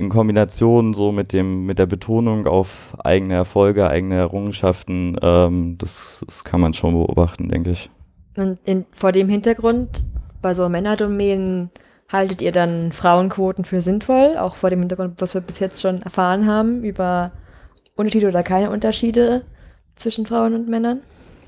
[0.00, 6.24] in Kombination so mit dem, mit der Betonung auf eigene Erfolge, eigene Errungenschaften, ähm, das,
[6.26, 7.90] das kann man schon beobachten, denke ich.
[8.34, 10.04] Und in, vor dem Hintergrund,
[10.40, 11.68] bei so Männerdomänen,
[12.08, 16.00] haltet ihr dann Frauenquoten für sinnvoll, auch vor dem Hintergrund, was wir bis jetzt schon
[16.00, 17.32] erfahren haben über
[17.94, 19.42] Unterschiede oder keine Unterschiede
[19.96, 21.00] zwischen Frauen und Männern?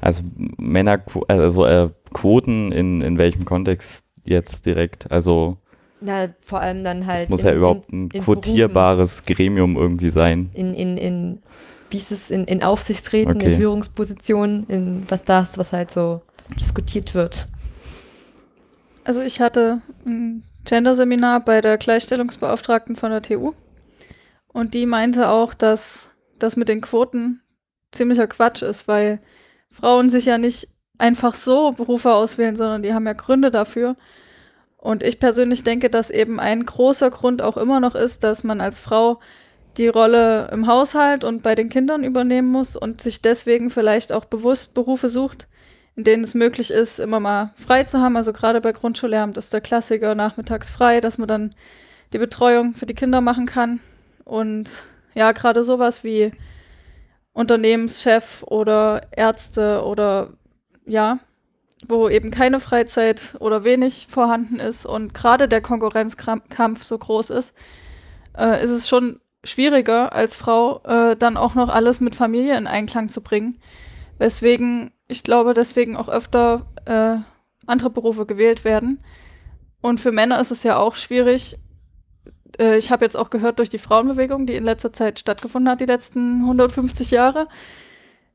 [0.02, 0.24] Also
[0.58, 5.10] Männer, also äh, Quoten in, in welchem Kontext jetzt direkt?
[5.10, 5.56] Also
[6.04, 7.24] Na, vor allem dann halt.
[7.24, 10.50] es muss in, ja überhaupt in, ein in quotierbares Gremium irgendwie sein.
[10.52, 11.42] Berufen, in, in, in,
[11.90, 13.52] wie ist es, in, in Aufsichtsräten, Okay.
[13.52, 16.22] in Führungspositionen, in was das, was halt so
[16.60, 17.46] diskutiert wird.
[19.04, 23.52] Also ich hatte ein Gender-Seminar bei der Gleichstellungsbeauftragten von der TU
[24.52, 26.06] und die meinte auch, dass
[26.38, 27.40] das mit den Quoten
[27.90, 29.20] ziemlicher Quatsch ist, weil
[29.70, 33.96] Frauen sich ja nicht einfach so Berufe auswählen, sondern die haben ja Gründe dafür.
[34.82, 38.60] Und ich persönlich denke, dass eben ein großer Grund auch immer noch ist, dass man
[38.60, 39.20] als Frau
[39.76, 44.24] die Rolle im Haushalt und bei den Kindern übernehmen muss und sich deswegen vielleicht auch
[44.24, 45.46] bewusst Berufe sucht,
[45.94, 48.16] in denen es möglich ist, immer mal frei zu haben.
[48.16, 51.54] Also gerade bei Grundschullehramt ist der Klassiker nachmittags frei, dass man dann
[52.12, 53.78] die Betreuung für die Kinder machen kann.
[54.24, 54.68] Und
[55.14, 56.32] ja, gerade sowas wie
[57.34, 60.30] Unternehmenschef oder Ärzte oder
[60.86, 61.20] ja,
[61.88, 67.54] wo eben keine Freizeit oder wenig vorhanden ist und gerade der Konkurrenzkampf so groß ist,
[68.36, 72.66] äh, ist es schon schwieriger als Frau äh, dann auch noch alles mit Familie in
[72.66, 73.58] Einklang zu bringen.
[74.18, 77.16] Weswegen, ich glaube, deswegen auch öfter äh,
[77.66, 79.02] andere Berufe gewählt werden.
[79.80, 81.58] Und für Männer ist es ja auch schwierig.
[82.58, 85.80] Äh, ich habe jetzt auch gehört durch die Frauenbewegung, die in letzter Zeit stattgefunden hat,
[85.80, 87.48] die letzten 150 Jahre.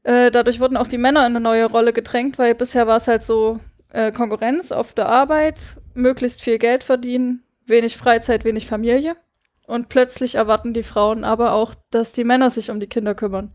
[0.08, 3.10] Äh, dadurch wurden auch die Männer in eine neue Rolle gedrängt, weil bisher war es
[3.10, 3.60] halt so
[3.92, 9.18] äh, Konkurrenz auf der Arbeit, möglichst viel Geld verdienen, wenig Freizeit, wenig Familie.
[9.66, 13.52] Und plötzlich erwarten die Frauen aber auch, dass die Männer sich um die Kinder kümmern.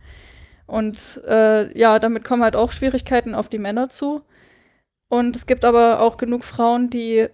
[0.66, 4.20] Und äh, ja, damit kommen halt auch Schwierigkeiten auf die Männer zu.
[5.08, 7.28] Und es gibt aber auch genug Frauen, die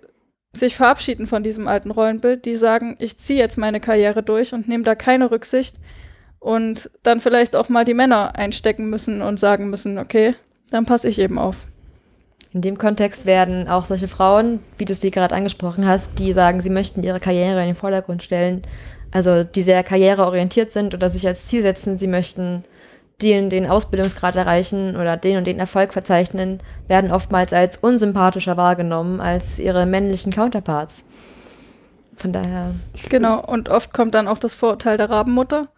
[0.53, 4.69] sich verabschieden von diesem alten Rollenbild, die sagen, ich ziehe jetzt meine Karriere durch und
[4.69, 5.75] nehme da keine Rücksicht
[6.41, 10.35] und dann vielleicht auch mal die Männer einstecken müssen und sagen müssen, okay,
[10.71, 11.57] dann passe ich eben auf.
[12.55, 16.61] In dem Kontext werden auch solche Frauen, wie du sie gerade angesprochen hast, die sagen,
[16.61, 18.63] sie möchten ihre Karriere in den Vordergrund stellen,
[19.11, 22.65] also die sehr karriereorientiert sind oder sich als Ziel setzen, sie möchten
[23.21, 29.21] den, den Ausbildungsgrad erreichen oder den und den Erfolg verzeichnen, werden oftmals als unsympathischer wahrgenommen
[29.21, 31.05] als ihre männlichen Counterparts.
[32.17, 32.75] Von daher.
[33.09, 35.69] Genau, und oft kommt dann auch das Vorurteil der Rabenmutter,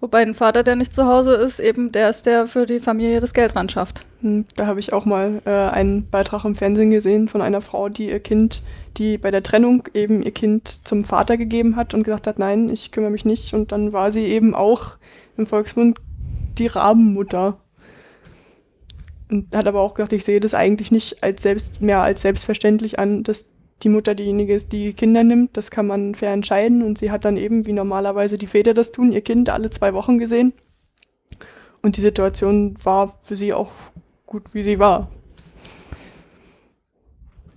[0.00, 3.20] wobei ein Vater, der nicht zu Hause ist, eben der ist, der für die Familie
[3.20, 4.04] das Geld ran schafft.
[4.20, 7.88] Hm, Da habe ich auch mal äh, einen Beitrag im Fernsehen gesehen von einer Frau,
[7.88, 8.62] die ihr Kind,
[8.96, 12.68] die bei der Trennung eben ihr Kind zum Vater gegeben hat und gesagt hat, nein,
[12.68, 13.54] ich kümmere mich nicht.
[13.54, 14.96] Und dann war sie eben auch
[15.36, 15.98] im Volksmund
[16.58, 17.58] die Rabenmutter.
[19.30, 22.98] Und hat aber auch gesagt, ich sehe das eigentlich nicht als selbst, mehr als selbstverständlich
[22.98, 23.48] an, dass
[23.82, 25.56] die Mutter diejenige ist, die Kinder nimmt.
[25.56, 26.82] Das kann man fair entscheiden.
[26.82, 29.94] Und sie hat dann eben, wie normalerweise die Väter das tun, ihr Kind alle zwei
[29.94, 30.52] Wochen gesehen.
[31.82, 33.70] Und die Situation war für sie auch
[34.26, 35.10] gut, wie sie war.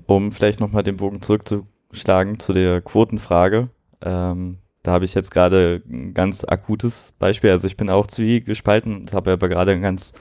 [0.06, 3.70] Um vielleicht nochmal den Bogen zurückzuschlagen zu der Quotenfrage.
[4.02, 7.52] Ähm, da habe ich jetzt gerade ein ganz akutes Beispiel.
[7.52, 10.14] Also ich bin auch zwiegespalten und habe aber gerade ein ganz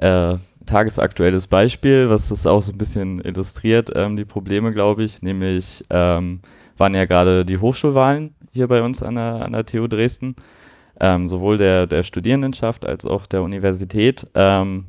[0.00, 0.36] äh,
[0.66, 5.22] tagesaktuelles Beispiel, was das auch so ein bisschen illustriert, ähm, die Probleme, glaube ich.
[5.22, 6.40] Nämlich ähm,
[6.76, 10.36] waren ja gerade die Hochschulwahlen hier bei uns an der, an der TU Dresden.
[11.02, 14.26] Ähm, sowohl der, der Studierendenschaft als auch der Universität.
[14.34, 14.86] Ähm,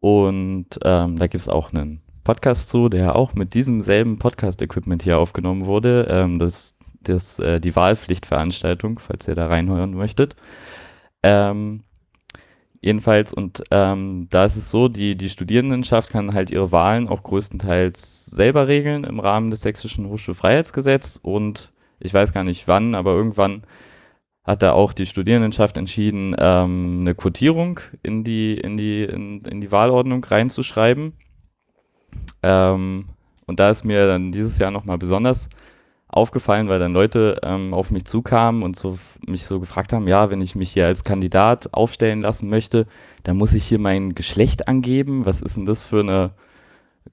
[0.00, 5.02] und ähm, da gibt es auch einen Podcast zu, der auch mit diesem selben Podcast-Equipment
[5.02, 6.06] hier aufgenommen wurde.
[6.08, 10.36] Ähm, das das, äh, die Wahlpflichtveranstaltung, falls ihr da reinhören möchtet.
[11.22, 11.82] Ähm,
[12.82, 17.22] jedenfalls, und ähm, da ist es so, die, die Studierendenschaft kann halt ihre Wahlen auch
[17.22, 23.12] größtenteils selber regeln im Rahmen des Sächsischen Hochschulfreiheitsgesetzes und ich weiß gar nicht wann, aber
[23.12, 23.62] irgendwann
[24.44, 29.60] hat da auch die Studierendenschaft entschieden, ähm, eine Quotierung in die, in die, in, in
[29.60, 31.12] die Wahlordnung reinzuschreiben.
[32.42, 33.06] Ähm,
[33.46, 35.48] und da ist mir dann dieses Jahr nochmal besonders
[36.12, 40.30] aufgefallen, weil dann Leute ähm, auf mich zukamen und so mich so gefragt haben, ja,
[40.30, 42.86] wenn ich mich hier als Kandidat aufstellen lassen möchte,
[43.24, 45.24] dann muss ich hier mein Geschlecht angeben.
[45.24, 46.32] Was ist denn das für eine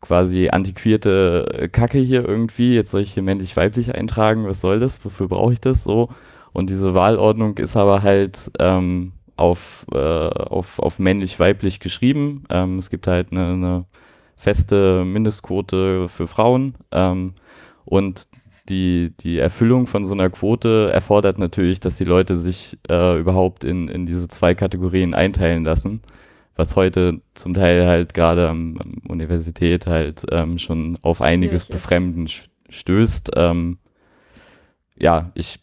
[0.02, 2.76] quasi antiquierte äh, Kacke hier irgendwie?
[2.76, 5.04] Jetzt soll ich hier männlich-weiblich eintragen, was soll das?
[5.04, 6.10] Wofür brauche ich das so?
[6.52, 12.44] Und diese Wahlordnung ist aber halt ähm, auf, äh, auf, auf männlich-weiblich geschrieben.
[12.50, 13.86] Ähm, es gibt halt eine, eine
[14.36, 16.76] feste Mindestquote für Frauen.
[16.92, 17.34] Ähm,
[17.86, 18.28] und
[18.70, 23.64] die, die Erfüllung von so einer Quote erfordert natürlich, dass die Leute sich äh, überhaupt
[23.64, 26.02] in, in diese zwei Kategorien einteilen lassen,
[26.56, 31.82] was heute zum Teil halt gerade am, am Universität halt ähm, schon auf einiges Schwierig.
[31.82, 32.30] Befremden
[32.70, 33.32] stößt.
[33.36, 33.80] Ähm,
[34.98, 35.60] ja, ich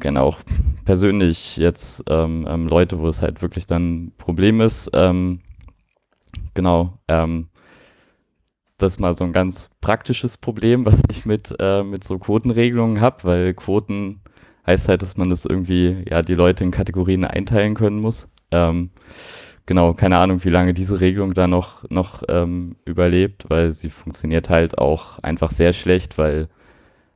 [0.00, 0.40] kenne auch
[0.84, 4.90] persönlich jetzt ähm, ähm, Leute, wo es halt wirklich dann ein Problem ist.
[4.92, 5.40] Ähm,
[6.54, 6.98] genau.
[7.08, 7.48] Ähm,
[8.78, 13.00] das ist mal so ein ganz praktisches Problem, was ich mit, äh, mit so Quotenregelungen
[13.00, 14.20] habe, weil Quoten
[14.66, 18.30] heißt halt, dass man das irgendwie, ja, die Leute in Kategorien einteilen können muss.
[18.50, 18.90] Ähm,
[19.64, 24.50] genau, keine Ahnung, wie lange diese Regelung da noch, noch ähm, überlebt, weil sie funktioniert
[24.50, 26.48] halt auch einfach sehr schlecht, weil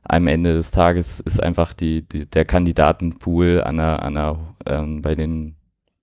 [0.03, 5.01] am Ende des Tages ist einfach die, die der Kandidatenpool an einer, an einer, ähm,
[5.01, 5.55] bei den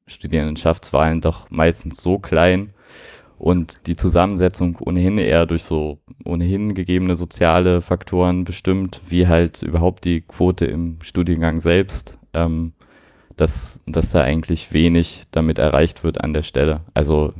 [0.07, 2.73] Studierendenschaftswahlen doch meistens so klein
[3.39, 10.05] und die Zusammensetzung ohnehin eher durch so ohnehin gegebene soziale Faktoren bestimmt, wie halt überhaupt
[10.05, 12.73] die Quote im Studiengang selbst, ähm,
[13.37, 16.81] dass, dass da eigentlich wenig damit erreicht wird an der Stelle.
[16.95, 17.33] Also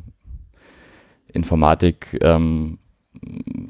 [1.33, 2.79] Informatik ähm,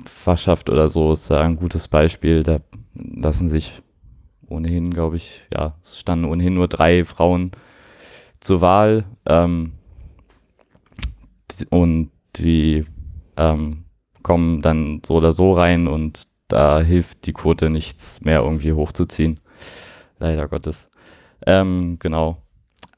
[0.05, 2.43] Fachschaft oder so ist da ein gutes Beispiel.
[2.43, 2.61] Da
[2.95, 3.73] lassen sich
[4.47, 7.53] ohnehin, glaube ich, ja, es standen ohnehin nur drei Frauen
[8.41, 9.05] zur Wahl.
[9.25, 9.73] Ähm,
[11.71, 12.85] und die
[13.37, 13.85] ähm,
[14.23, 19.41] kommen dann so oder so rein und da hilft die Quote nichts mehr irgendwie hochzuziehen.
[20.19, 20.89] Leider Gottes.
[21.47, 22.39] Ähm, genau.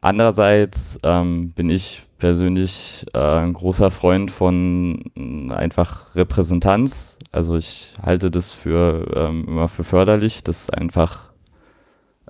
[0.00, 7.18] Andererseits ähm, bin ich persönlich äh, ein großer Freund von äh, einfach Repräsentanz.
[7.32, 11.32] Also ich halte das für ähm, immer für förderlich, dass es einfach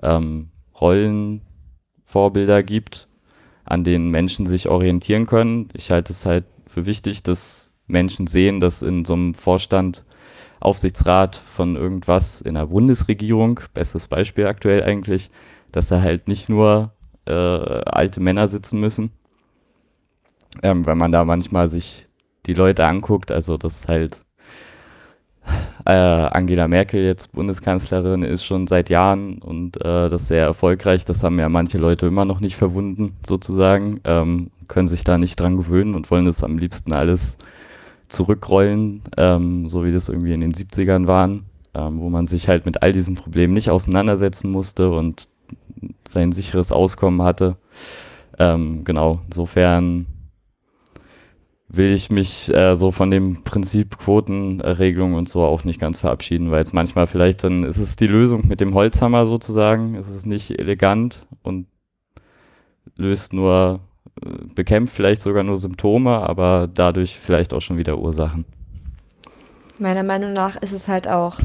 [0.01, 3.07] ähm, Rollenvorbilder gibt,
[3.63, 5.69] an denen Menschen sich orientieren können.
[5.73, 10.03] Ich halte es halt für wichtig, dass Menschen sehen, dass in so einem Vorstand,
[10.59, 15.31] Aufsichtsrat von irgendwas in der Bundesregierung, bestes Beispiel aktuell eigentlich,
[15.71, 16.93] dass da halt nicht nur
[17.25, 19.11] äh, alte Männer sitzen müssen,
[20.61, 22.07] ähm, wenn man da manchmal sich
[22.45, 24.23] die Leute anguckt, also dass halt
[25.85, 31.05] äh, Angela Merkel jetzt Bundeskanzlerin ist schon seit Jahren und äh, das sehr erfolgreich.
[31.05, 35.39] Das haben ja manche Leute immer noch nicht verwunden, sozusagen, ähm, können sich da nicht
[35.39, 37.37] dran gewöhnen und wollen das am liebsten alles
[38.07, 42.65] zurückrollen, ähm, so wie das irgendwie in den 70ern waren, ähm, wo man sich halt
[42.65, 45.27] mit all diesen Problemen nicht auseinandersetzen musste und
[46.07, 47.57] sein sicheres Auskommen hatte.
[48.39, 50.05] Ähm, genau, insofern
[51.67, 56.49] will ich mich äh, so von dem Prinzip Quotenregelung und so auch nicht ganz verabschieden,
[56.49, 60.25] weil es manchmal vielleicht dann ist es die Lösung mit dem Holzhammer sozusagen, es ist
[60.25, 61.67] nicht elegant und
[62.95, 63.81] löst nur,
[64.55, 68.45] bekämpft vielleicht sogar nur Symptome, aber dadurch vielleicht auch schon wieder Ursachen.
[69.79, 71.39] Meiner Meinung nach ist es halt auch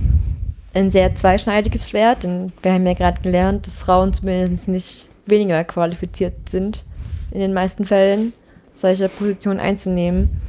[0.74, 5.64] ein sehr zweischneidiges Schwert, denn wir haben ja gerade gelernt, dass Frauen zumindest nicht weniger
[5.64, 6.84] qualifiziert sind
[7.30, 8.32] in den meisten Fällen
[8.74, 10.40] solche Positionen einzunehmen.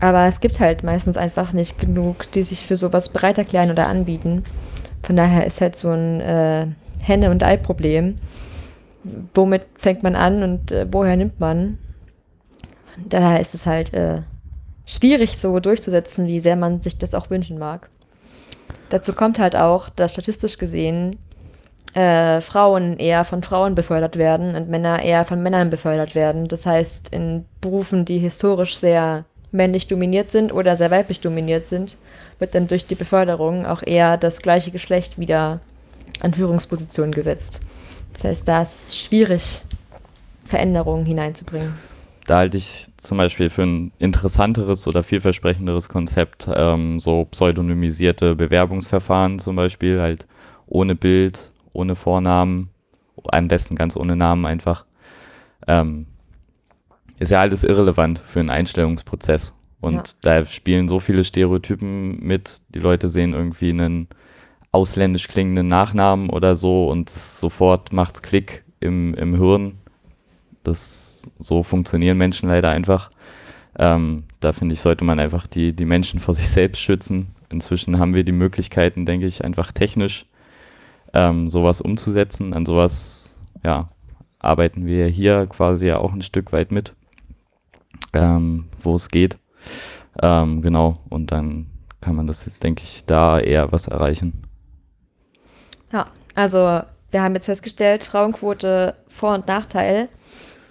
[0.00, 3.86] Aber es gibt halt meistens einfach nicht genug, die sich für sowas bereit erklären oder
[3.86, 4.44] anbieten.
[5.02, 6.66] Von daher ist halt so ein äh,
[7.02, 8.16] Henne- und Ei-Problem.
[9.34, 11.78] Womit fängt man an und äh, woher nimmt man?
[12.94, 14.22] Von daher ist es halt äh,
[14.84, 17.88] schwierig so durchzusetzen, wie sehr man sich das auch wünschen mag.
[18.90, 21.16] Dazu kommt halt auch, dass statistisch gesehen
[21.94, 26.46] äh, Frauen eher von Frauen befördert werden und Männer eher von Männern befördert werden.
[26.48, 31.96] Das heißt, in Berufen, die historisch sehr männlich dominiert sind oder sehr weiblich dominiert sind,
[32.38, 35.60] wird dann durch die Beförderung auch eher das gleiche Geschlecht wieder
[36.20, 37.60] an Führungspositionen gesetzt.
[38.12, 39.62] Das heißt, da ist es schwierig,
[40.44, 41.74] Veränderungen hineinzubringen.
[42.26, 49.38] Da halte ich zum Beispiel für ein interessanteres oder vielversprechenderes Konzept ähm, so pseudonymisierte Bewerbungsverfahren
[49.38, 50.26] zum Beispiel, halt
[50.66, 52.70] ohne Bild, ohne Vornamen,
[53.24, 54.84] am besten ganz ohne Namen einfach.
[55.66, 56.06] Ähm,
[57.18, 59.54] ist ja alles irrelevant für einen Einstellungsprozess.
[59.80, 60.02] Und ja.
[60.20, 62.60] da spielen so viele Stereotypen mit.
[62.68, 64.08] Die Leute sehen irgendwie einen
[64.72, 69.78] ausländisch klingenden Nachnamen oder so und sofort macht's Klick im, im Hirn.
[70.62, 73.10] Das, so funktionieren Menschen leider einfach.
[73.78, 77.34] Ähm, da finde ich, sollte man einfach die, die Menschen vor sich selbst schützen.
[77.50, 80.26] Inzwischen haben wir die Möglichkeiten, denke ich, einfach technisch
[81.12, 82.54] ähm, sowas umzusetzen.
[82.54, 83.90] An sowas, ja,
[84.38, 86.94] arbeiten wir hier quasi ja auch ein Stück weit mit,
[88.12, 89.38] ähm, wo es geht.
[90.22, 91.66] Ähm, genau, und dann
[92.00, 94.42] kann man das, denke ich, da eher was erreichen.
[96.34, 100.08] Also wir haben jetzt festgestellt, Frauenquote Vor- und Nachteil.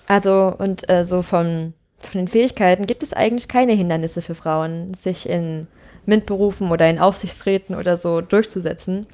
[0.07, 4.93] Also und äh, so von, von den Fähigkeiten gibt es eigentlich keine Hindernisse für Frauen,
[4.93, 5.67] sich in
[6.05, 9.07] MINT-Berufen oder in Aufsichtsräten oder so durchzusetzen.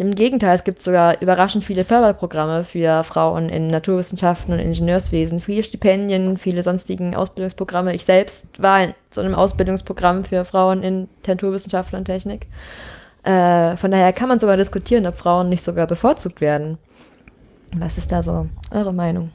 [0.00, 5.62] Im Gegenteil, es gibt sogar überraschend viele Förderprogramme für Frauen in Naturwissenschaften und Ingenieurswesen, viele
[5.62, 7.94] Stipendien, viele sonstigen Ausbildungsprogramme.
[7.94, 12.48] Ich selbst war in so einem Ausbildungsprogramm für Frauen in Naturwissenschaften und Technik.
[13.24, 16.76] Äh, von daher kann man sogar diskutieren, ob Frauen nicht sogar bevorzugt werden.
[17.74, 19.30] Was ist da so eure Meinung?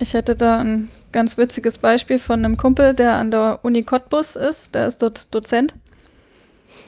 [0.00, 4.36] Ich hätte da einen ganz witziges Beispiel von einem Kumpel, der an der Uni Cottbus
[4.36, 4.74] ist.
[4.74, 5.74] Der ist dort Dozent.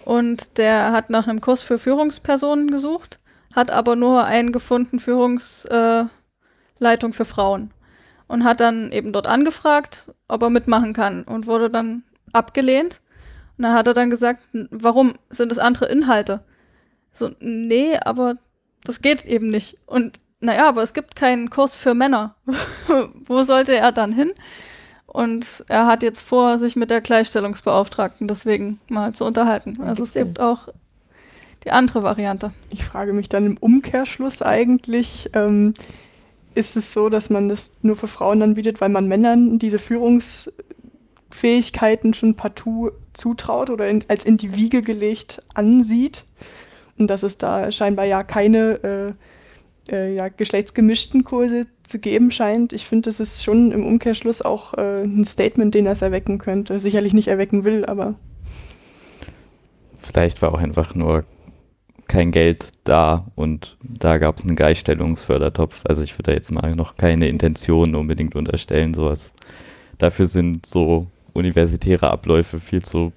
[0.04, 3.20] Und der hat nach einem Kurs für Führungspersonen gesucht,
[3.54, 6.10] hat aber nur einen gefunden, Führungsleitung
[6.80, 7.70] äh, für Frauen.
[8.26, 13.00] Und hat dann eben dort angefragt, ob er mitmachen kann und wurde dann abgelehnt.
[13.60, 14.40] Und dann hat er dann gesagt,
[14.70, 16.40] warum sind das andere Inhalte?
[17.12, 18.38] So, nee, aber
[18.84, 19.76] das geht eben nicht.
[19.84, 22.36] Und naja, aber es gibt keinen Kurs für Männer.
[23.26, 24.32] Wo sollte er dann hin?
[25.04, 29.76] Und er hat jetzt vor, sich mit der Gleichstellungsbeauftragten deswegen mal zu unterhalten.
[29.78, 30.68] Ja, also es gibt auch
[31.64, 32.52] die andere Variante.
[32.70, 35.74] Ich frage mich dann im Umkehrschluss eigentlich, ähm,
[36.54, 42.14] ist es so, dass man das nur für Frauen anbietet, weil man Männern diese Führungsfähigkeiten
[42.14, 46.24] schon partout zutraut oder in, als in die Wiege gelegt ansieht?
[46.98, 49.16] Und dass es da scheinbar ja keine
[49.88, 52.72] äh, äh, ja, geschlechtsgemischten Kurse zu geben scheint.
[52.72, 56.78] Ich finde, das ist schon im Umkehrschluss auch äh, ein Statement, den das erwecken könnte.
[56.78, 58.14] Sicherlich nicht erwecken will, aber
[59.98, 61.24] Vielleicht war auch einfach nur
[62.08, 65.82] kein Geld da und da gab es einen Gleichstellungsfördertopf.
[65.84, 69.34] Also ich würde da jetzt mal noch keine Intention unbedingt unterstellen, sowas.
[69.98, 73.12] Dafür sind so universitäre Abläufe viel zu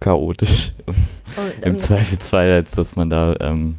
[0.00, 3.76] chaotisch Und, im Zweifelsfall, als dass man da ähm,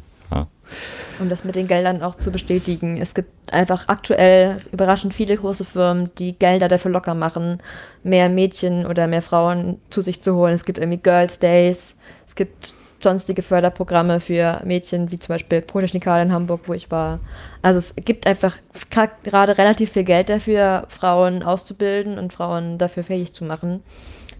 [1.18, 2.96] um das mit den Geldern auch zu bestätigen.
[2.96, 7.58] Es gibt einfach aktuell überraschend viele große Firmen, die Gelder dafür locker machen,
[8.02, 10.54] mehr Mädchen oder mehr Frauen zu sich zu holen.
[10.54, 11.96] Es gibt irgendwie Girls Days,
[12.26, 17.20] es gibt sonstige Förderprogramme für Mädchen, wie zum Beispiel Protechnikal in Hamburg, wo ich war.
[17.62, 18.56] Also es gibt einfach
[18.90, 23.82] gerade relativ viel Geld dafür, Frauen auszubilden und Frauen dafür fähig zu machen,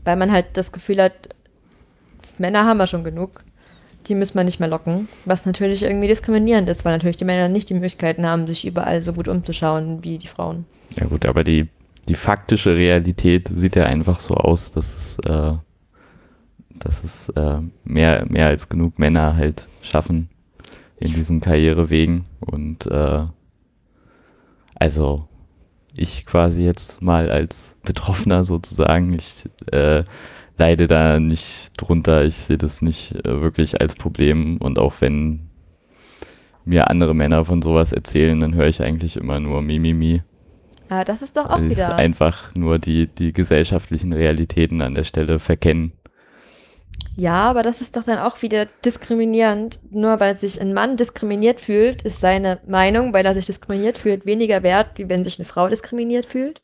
[0.05, 1.13] weil man halt das Gefühl hat,
[2.39, 3.45] Männer haben wir schon genug.
[4.07, 7.49] Die müssen wir nicht mehr locken, was natürlich irgendwie diskriminierend ist, weil natürlich die Männer
[7.49, 10.65] nicht die Möglichkeiten haben, sich überall so gut umzuschauen wie die Frauen.
[10.99, 11.69] Ja gut, aber die,
[12.09, 15.53] die faktische Realität sieht ja einfach so aus, dass es, äh,
[16.81, 20.29] dass es äh, mehr, mehr als genug Männer halt schaffen
[20.99, 22.27] in diesen Karrierewegen.
[22.41, 23.23] Und äh,
[24.75, 25.29] also
[25.97, 30.05] ich quasi jetzt mal als Betroffener sozusagen, ich äh,
[30.59, 35.51] leide da nicht drunter, ich sehe das nicht äh, wirklich als Problem und auch wenn
[36.65, 40.23] mir andere Männer von sowas erzählen, dann höre ich eigentlich immer nur Mimimi.
[40.89, 41.97] Ah, das ist doch auch es wieder.
[41.97, 45.93] einfach nur die, die gesellschaftlichen Realitäten an der Stelle verkennen.
[47.21, 49.79] Ja, aber das ist doch dann auch wieder diskriminierend.
[49.91, 54.25] Nur weil sich ein Mann diskriminiert fühlt, ist seine Meinung, weil er sich diskriminiert fühlt,
[54.25, 56.63] weniger wert, wie wenn sich eine Frau diskriminiert fühlt.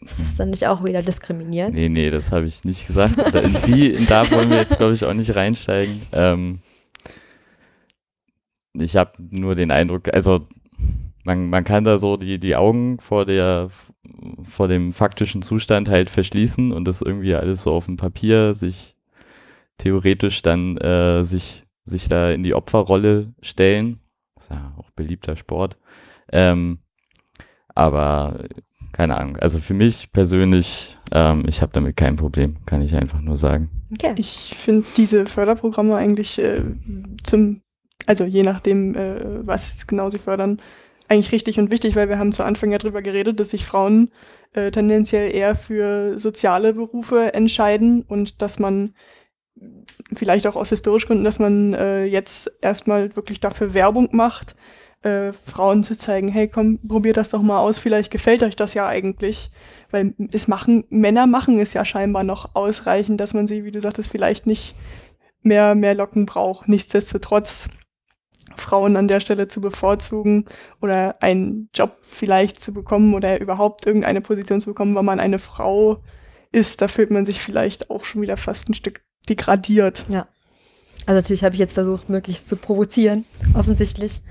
[0.00, 1.74] Das ist dann nicht auch wieder diskriminierend.
[1.74, 3.18] Nee, nee, das habe ich nicht gesagt.
[3.34, 6.00] In die, in da wollen wir jetzt, glaube ich, auch nicht reinsteigen.
[6.14, 6.60] Ähm,
[8.72, 10.40] ich habe nur den Eindruck, also
[11.24, 13.68] man, man kann da so die, die Augen vor der
[14.44, 18.96] vor dem faktischen Zustand halt verschließen und das irgendwie alles so auf dem Papier sich
[19.80, 24.00] theoretisch dann äh, sich, sich da in die Opferrolle stellen.
[24.38, 25.78] ist ja auch beliebter Sport.
[26.32, 26.78] Ähm,
[27.74, 28.44] aber
[28.92, 29.36] keine Ahnung.
[29.38, 33.70] Also für mich persönlich, ähm, ich habe damit kein Problem, kann ich einfach nur sagen.
[33.92, 34.14] Okay.
[34.16, 36.62] Ich finde diese Förderprogramme eigentlich äh,
[37.22, 37.62] zum,
[38.06, 40.60] also je nachdem, äh, was genau sie fördern,
[41.08, 44.10] eigentlich richtig und wichtig, weil wir haben zu Anfang ja drüber geredet, dass sich Frauen
[44.52, 48.94] äh, tendenziell eher für soziale Berufe entscheiden und dass man
[50.12, 54.56] vielleicht auch aus historischen Gründen, dass man äh, jetzt erstmal wirklich dafür Werbung macht,
[55.02, 58.74] äh, Frauen zu zeigen, hey, komm, probiert das doch mal aus, vielleicht gefällt euch das
[58.74, 59.50] ja eigentlich.
[59.90, 63.80] Weil es machen, Männer machen es ja scheinbar noch ausreichend, dass man sie, wie du
[63.80, 64.74] sagtest, vielleicht nicht
[65.42, 66.68] mehr, mehr Locken braucht.
[66.68, 67.68] Nichtsdestotrotz
[68.56, 70.44] Frauen an der Stelle zu bevorzugen
[70.80, 75.38] oder einen Job vielleicht zu bekommen oder überhaupt irgendeine Position zu bekommen, weil man eine
[75.38, 76.02] Frau
[76.52, 80.04] ist, da fühlt man sich vielleicht auch schon wieder fast ein Stück degradiert.
[81.06, 84.22] Also natürlich habe ich jetzt versucht, möglichst zu provozieren, offensichtlich.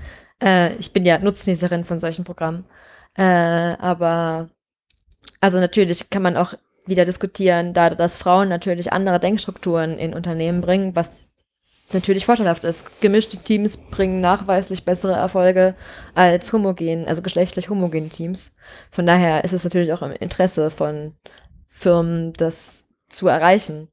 [0.42, 2.64] Äh, ich bin ja Nutznießerin von solchen Programmen.
[3.16, 4.50] Äh, aber
[5.40, 6.54] also natürlich kann man auch
[6.86, 11.30] wieder diskutieren, da dass Frauen natürlich andere Denkstrukturen in Unternehmen bringen, was
[11.92, 13.00] natürlich vorteilhaft ist.
[13.00, 15.74] Gemischte Teams bringen nachweislich bessere Erfolge
[16.14, 18.56] als homogen, also geschlechtlich homogene Teams.
[18.90, 21.14] Von daher ist es natürlich auch im Interesse von
[21.68, 23.88] Firmen, das zu erreichen.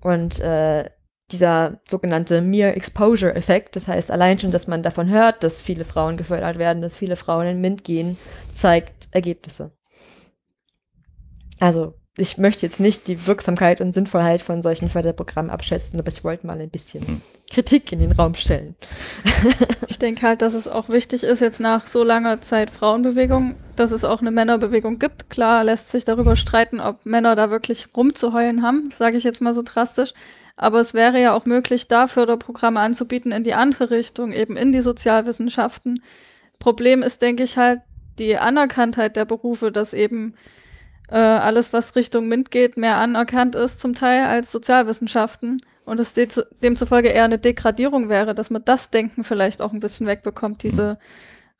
[0.00, 0.88] Und äh,
[1.30, 5.84] dieser sogenannte Mere Exposure Effekt, das heißt allein schon, dass man davon hört, dass viele
[5.84, 8.16] Frauen gefördert werden, dass viele Frauen in MINT gehen,
[8.54, 9.72] zeigt Ergebnisse.
[11.58, 16.24] Also ich möchte jetzt nicht die Wirksamkeit und Sinnvollheit von solchen Förderprogrammen abschätzen, aber ich
[16.24, 17.20] wollte mal ein bisschen Hm.
[17.50, 18.74] Kritik in den Raum stellen.
[19.88, 23.92] Ich denke halt, dass es auch wichtig ist, jetzt nach so langer Zeit Frauenbewegung, dass
[23.92, 25.30] es auch eine Männerbewegung gibt.
[25.30, 29.54] Klar lässt sich darüber streiten, ob Männer da wirklich rumzuheulen haben, sage ich jetzt mal
[29.54, 30.12] so drastisch.
[30.56, 34.72] Aber es wäre ja auch möglich, da Förderprogramme anzubieten in die andere Richtung, eben in
[34.72, 36.02] die Sozialwissenschaften.
[36.58, 37.80] Problem ist, denke ich, halt
[38.18, 40.34] die Anerkanntheit der Berufe, dass eben
[41.10, 46.14] äh, alles, was Richtung MINT geht, mehr anerkannt ist zum Teil als Sozialwissenschaften und es
[46.14, 46.28] de
[46.62, 50.98] demzufolge eher eine Degradierung wäre, dass man das Denken vielleicht auch ein bisschen wegbekommt, diese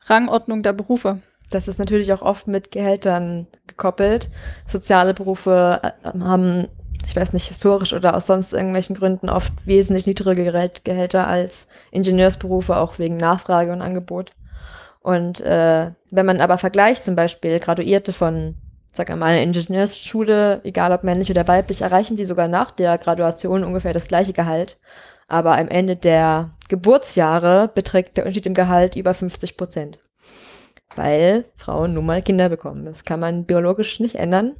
[0.06, 1.20] Rangordnung der Berufe.
[1.50, 4.30] Das ist natürlich auch oft mit Gehältern gekoppelt.
[4.66, 6.66] Soziale Berufe äh, haben,
[7.06, 11.68] ich weiß nicht, historisch oder aus sonst irgendwelchen Gründen oft wesentlich niedrigere Gehält- Gehälter als
[11.92, 14.32] Ingenieursberufe, auch wegen Nachfrage und Angebot.
[15.00, 18.56] Und äh, wenn man aber vergleicht, zum Beispiel Graduierte von,
[18.96, 23.64] sag mal, einer Ingenieursschule, egal ob männlich oder weiblich, erreichen sie sogar nach der Graduation
[23.64, 24.76] ungefähr das gleiche Gehalt.
[25.28, 29.98] Aber am Ende der Geburtsjahre beträgt der Unterschied im Gehalt über 50 Prozent
[30.96, 32.84] weil Frauen nun mal Kinder bekommen.
[32.84, 34.54] Das kann man biologisch nicht ändern.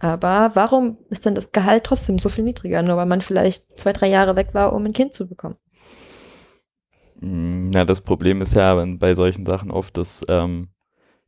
[0.00, 3.92] Aber warum ist dann das Gehalt trotzdem so viel niedriger, nur weil man vielleicht zwei,
[3.92, 5.56] drei Jahre weg war, um ein Kind zu bekommen?
[7.20, 10.68] Mm, Ja, das Problem ist ja bei solchen Sachen oft, dass ähm,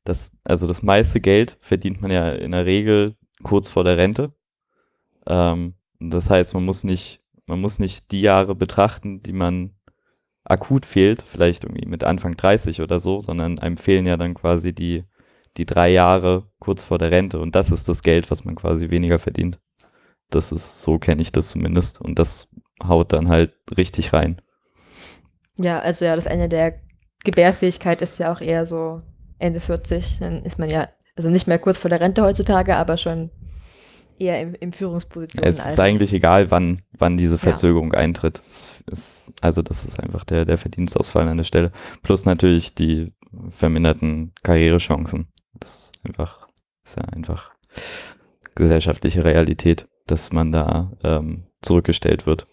[0.08, 4.32] das, also das meiste Geld verdient man ja in der Regel kurz vor der Rente.
[5.26, 9.74] Ähm, das heißt, man muss nicht, man muss nicht die Jahre betrachten, die man
[10.44, 14.72] akut fehlt, vielleicht irgendwie mit Anfang 30 oder so, sondern einem fehlen ja dann quasi
[14.72, 15.04] die,
[15.58, 18.88] die drei Jahre kurz vor der Rente und das ist das Geld, was man quasi
[18.88, 19.60] weniger verdient.
[20.30, 22.48] Das ist, so kenne ich das zumindest und das
[22.82, 24.40] haut dann halt richtig rein.
[25.58, 26.80] Ja, also ja, das Ende der
[27.24, 29.00] Gebärfähigkeit ist ja auch eher so
[29.38, 30.18] Ende 40.
[30.20, 33.30] Dann ist man ja, also nicht mehr kurz vor der Rente heutzutage, aber schon
[34.18, 35.44] eher im, im Führungsposition.
[35.44, 38.42] Es ist eigentlich egal, wann, wann diese Verzögerung eintritt.
[38.50, 41.72] Es ist, also das ist einfach der, der Verdienstausfall an der Stelle.
[42.02, 43.12] Plus natürlich die
[43.50, 45.28] verminderten Karrierechancen.
[45.54, 46.48] Das ist einfach,
[46.84, 47.52] ist ja einfach
[48.54, 52.46] gesellschaftliche Realität, dass man da ähm, zurückgestellt wird.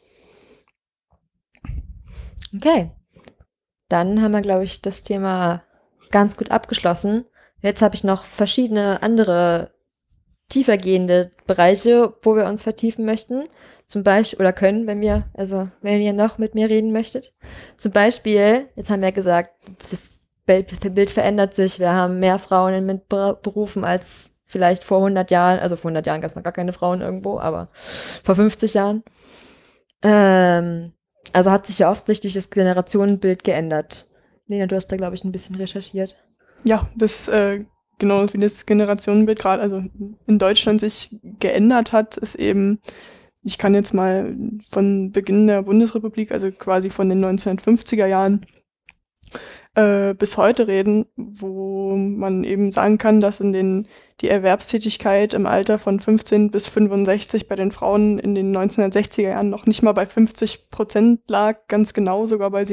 [2.55, 2.91] Okay.
[3.89, 5.63] Dann haben wir, glaube ich, das Thema
[6.11, 7.25] ganz gut abgeschlossen.
[7.61, 9.71] Jetzt habe ich noch verschiedene andere
[10.49, 13.45] tiefergehende Bereiche, wo wir uns vertiefen möchten.
[13.87, 17.33] Zum Beispiel, oder können, wenn wir, also wenn ihr noch mit mir reden möchtet.
[17.77, 19.51] Zum Beispiel, jetzt haben wir gesagt,
[19.91, 21.79] das Bild, verändert sich.
[21.79, 25.59] Wir haben mehr Frauen in MINT-Berufen als vielleicht vor 100 Jahren.
[25.59, 27.69] Also vor 100 Jahren gab es noch gar keine Frauen irgendwo, aber
[28.23, 29.03] vor 50 Jahren.
[30.03, 30.93] Ähm,
[31.33, 34.05] also hat sich ja offensichtlich das Generationenbild geändert.
[34.47, 36.17] Lena, du hast da, glaube ich, ein bisschen recherchiert.
[36.63, 37.65] Ja, das äh,
[37.99, 39.83] genau wie das Generationenbild gerade, also
[40.27, 42.79] in Deutschland sich geändert hat, ist eben,
[43.43, 44.35] ich kann jetzt mal
[44.69, 48.45] von Beginn der Bundesrepublik, also quasi von den 1950er Jahren
[49.75, 53.87] äh, bis heute reden, wo man eben sagen kann, dass in den
[54.21, 59.49] die Erwerbstätigkeit im Alter von 15 bis 65 bei den Frauen in den 1960er Jahren
[59.49, 62.63] noch nicht mal bei 50 Prozent lag, ganz genau sogar bei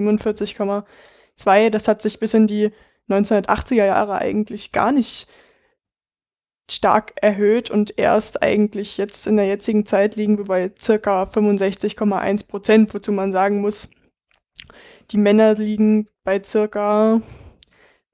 [1.39, 1.71] 47,2.
[1.71, 2.71] Das hat sich bis in die
[3.09, 5.29] 1980er Jahre eigentlich gar nicht
[6.71, 12.47] stark erhöht und erst eigentlich jetzt in der jetzigen Zeit liegen wir bei circa 65,1
[12.47, 13.89] Prozent, wozu man sagen muss,
[15.11, 17.21] die Männer liegen bei circa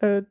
[0.00, 0.22] äh,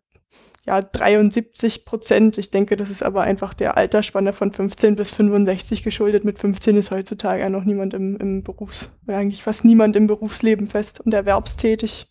[0.65, 2.38] ja, 73 Prozent.
[2.38, 6.25] Ich denke, das ist aber einfach der Altersspanne von 15 bis 65 geschuldet.
[6.25, 10.67] Mit 15 ist heutzutage ja noch niemand im, im Berufs, eigentlich fast niemand im Berufsleben
[10.67, 12.07] fest und erwerbstätig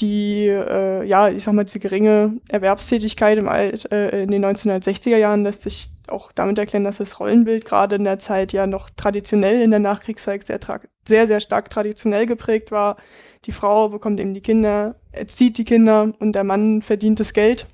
[0.00, 5.16] die, äh, ja, ich sag mal, die geringe Erwerbstätigkeit im Alt, äh, in den 1960er
[5.16, 8.90] Jahren lässt sich auch damit erklären, dass das Rollenbild gerade in der Zeit ja noch
[8.90, 10.60] traditionell in der Nachkriegszeit sehr,
[11.04, 12.96] sehr, sehr stark traditionell geprägt war.
[13.44, 17.66] Die Frau bekommt eben die Kinder, erzieht die Kinder und der Mann verdient das Geld.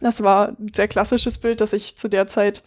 [0.00, 2.64] Das war ein sehr klassisches Bild, das sich zu der Zeit,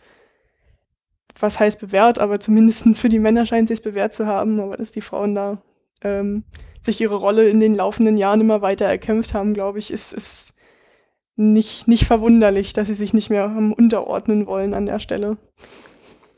[1.39, 4.91] was heißt bewährt, aber zumindest für die Männer scheint es bewährt zu haben, aber dass
[4.91, 5.61] die Frauen da
[6.01, 6.43] ähm,
[6.86, 10.53] sich ihre Rolle in den laufenden Jahren immer weiter erkämpft haben, glaube ich, ist, ist
[11.36, 13.45] nicht, nicht verwunderlich, dass sie sich nicht mehr
[13.77, 15.38] unterordnen wollen an der Stelle.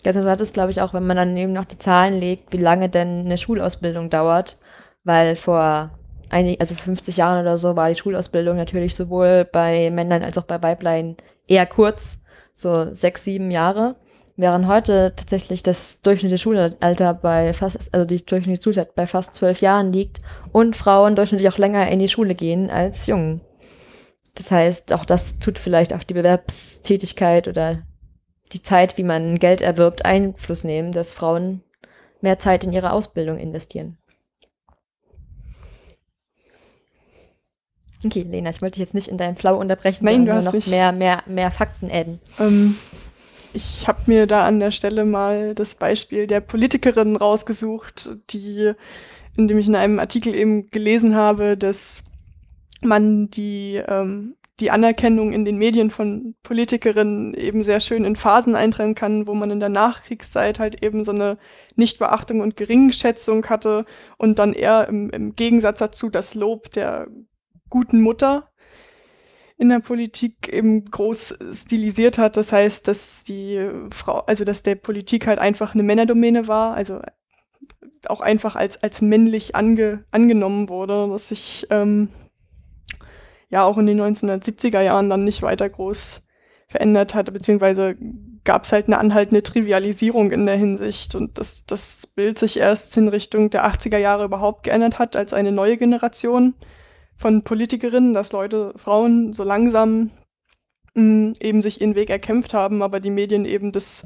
[0.03, 2.57] Ganz interessant ist, glaube ich, auch, wenn man dann eben noch die Zahlen legt, wie
[2.57, 4.57] lange denn eine Schulausbildung dauert,
[5.03, 5.91] weil vor
[6.29, 10.43] einig, also 50 Jahren oder so war die Schulausbildung natürlich sowohl bei Männern als auch
[10.43, 11.17] bei Weiblein
[11.47, 12.19] eher kurz,
[12.53, 13.95] so sechs, sieben Jahre.
[14.39, 19.61] Während heute tatsächlich das durchschnittliche Schulalter bei fast, also die durchschnittliche Schulzeit bei fast zwölf
[19.61, 20.19] Jahren liegt
[20.51, 23.41] und Frauen durchschnittlich auch länger in die Schule gehen als Jungen.
[24.35, 27.77] Das heißt, auch das tut vielleicht auf die Bewerbstätigkeit oder
[28.53, 31.63] die Zeit, wie man Geld erwirbt, Einfluss nehmen, dass Frauen
[32.21, 33.97] mehr Zeit in ihre Ausbildung investieren.
[38.05, 40.91] Okay, Lena, ich wollte dich jetzt nicht in deinem Flow unterbrechen, Nein, sondern noch mehr,
[40.91, 42.19] mehr, mehr Fakten adden.
[42.39, 42.77] Ähm,
[43.57, 48.73] ich habe mir da an der Stelle mal das Beispiel der Politikerin rausgesucht, die,
[49.35, 52.03] in dem ich in einem Artikel eben gelesen habe, dass
[52.81, 58.55] man die, ähm, die Anerkennung in den Medien von Politikerinnen eben sehr schön in Phasen
[58.55, 61.39] eintrennen kann, wo man in der Nachkriegszeit halt eben so eine
[61.75, 63.85] Nichtbeachtung und Geringschätzung hatte
[64.17, 67.07] und dann eher im, im Gegensatz dazu das Lob der
[67.71, 68.51] guten Mutter
[69.57, 72.37] in der Politik eben groß stilisiert hat.
[72.37, 77.01] Das heißt, dass die Frau, also dass der Politik halt einfach eine Männerdomäne war, also
[78.05, 82.09] auch einfach als, als männlich ange, angenommen wurde, was sich ähm,
[83.49, 86.21] ja auch in den 1970er Jahren dann nicht weiter groß
[86.67, 87.95] verändert hat, beziehungsweise
[88.43, 92.95] gab es halt eine anhaltende Trivialisierung in der Hinsicht und dass das Bild sich erst
[92.97, 96.55] in Richtung der 80er Jahre überhaupt geändert hat, als eine neue Generation
[97.17, 100.11] von Politikerinnen, dass Leute, Frauen so langsam
[100.93, 104.05] mh, eben sich ihren Weg erkämpft haben, aber die Medien eben das,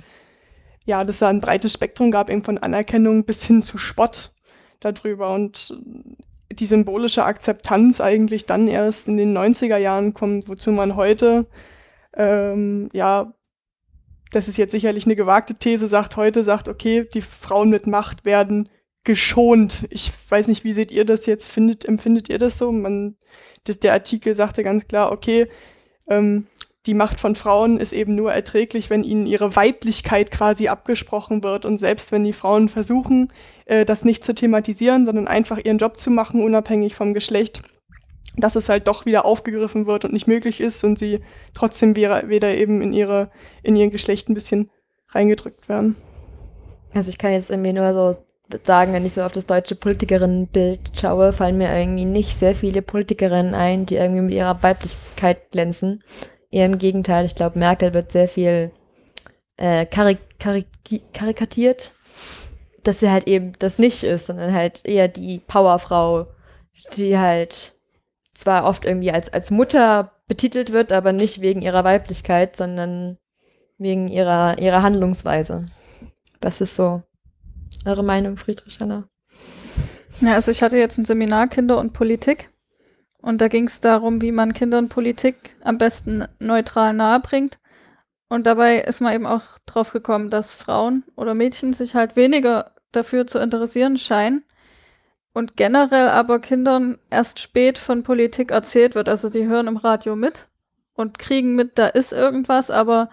[0.86, 4.34] ja, dass da ein breites Spektrum gab, eben von Anerkennung bis hin zu Spott
[4.80, 5.34] darüber.
[5.34, 5.78] Und
[6.52, 11.46] die symbolische Akzeptanz eigentlich dann erst in den 90er Jahren kommt, wozu man heute,
[12.16, 13.34] ähm, ja,
[14.32, 18.24] das ist jetzt sicherlich eine gewagte These, sagt heute, sagt, okay, die Frauen mit Macht
[18.24, 18.70] werden
[19.04, 19.86] geschont.
[19.90, 21.52] Ich weiß nicht, wie seht ihr das jetzt?
[21.52, 22.72] Findet, empfindet ihr das so?
[22.72, 23.16] Man,
[23.64, 25.48] das, der Artikel sagte ganz klar, okay,
[26.08, 26.48] ähm,
[26.88, 31.66] die Macht von Frauen ist eben nur erträglich, wenn ihnen ihre Weiblichkeit quasi abgesprochen wird.
[31.66, 33.32] Und selbst wenn die Frauen versuchen,
[33.66, 37.62] äh, das nicht zu thematisieren, sondern einfach ihren Job zu machen, unabhängig vom Geschlecht,
[38.36, 41.20] dass es halt doch wieder aufgegriffen wird und nicht möglich ist und sie
[41.54, 43.30] trotzdem wieder, wieder eben in ihre,
[43.62, 44.72] in ihr Geschlecht ein bisschen
[45.10, 45.96] reingedrückt werden.
[46.94, 48.20] Also ich kann jetzt irgendwie nur so
[48.64, 52.82] sagen, wenn ich so auf das deutsche Politikerinnenbild schaue, fallen mir irgendwie nicht sehr viele
[52.82, 56.04] Politikerinnen ein, die irgendwie mit ihrer Weiblichkeit glänzen.
[56.50, 58.72] Eher im Gegenteil, ich glaube, Merkel wird sehr viel
[59.58, 60.68] äh, karik karik
[61.14, 61.94] karikatiert,
[62.84, 66.28] dass sie halt eben das nicht ist, sondern halt eher die Powerfrau,
[66.98, 67.78] die halt
[68.34, 73.18] zwar oft irgendwie als, als Mutter betitelt wird, aber nicht wegen ihrer Weiblichkeit, sondern
[73.78, 75.66] wegen ihrer, ihrer Handlungsweise.
[76.40, 77.04] Das ist so
[77.86, 79.08] eure Meinung, Friedrich Hanna?
[80.22, 82.50] Ja, also ich hatte jetzt ein Seminar Kinder und Politik
[83.22, 87.60] und da ging es darum, wie man Kinder und Politik am besten neutral nahebringt.
[88.30, 92.72] Und dabei ist man eben auch drauf gekommen, dass Frauen oder Mädchen sich halt weniger
[92.92, 94.44] dafür zu interessieren scheinen
[95.34, 99.10] und generell aber Kindern erst spät von Politik erzählt wird.
[99.10, 100.48] Also die hören im Radio mit
[100.94, 103.10] und kriegen mit, da ist irgendwas, aber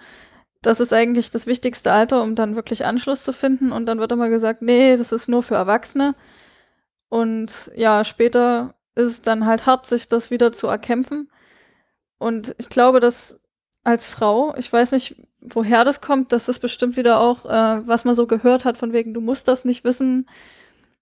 [0.62, 3.72] das ist eigentlich das wichtigste Alter, um dann wirklich Anschluss zu finden.
[3.72, 6.14] Und dann wird immer gesagt, nee, das ist nur für Erwachsene.
[7.08, 11.30] Und ja, später ist es dann halt hart, sich das wieder zu erkämpfen.
[12.18, 13.40] Und ich glaube, dass
[13.84, 18.04] als Frau, ich weiß nicht, woher das kommt, das ist bestimmt wieder auch, äh, was
[18.04, 20.28] man so gehört hat, von wegen, du musst das nicht wissen,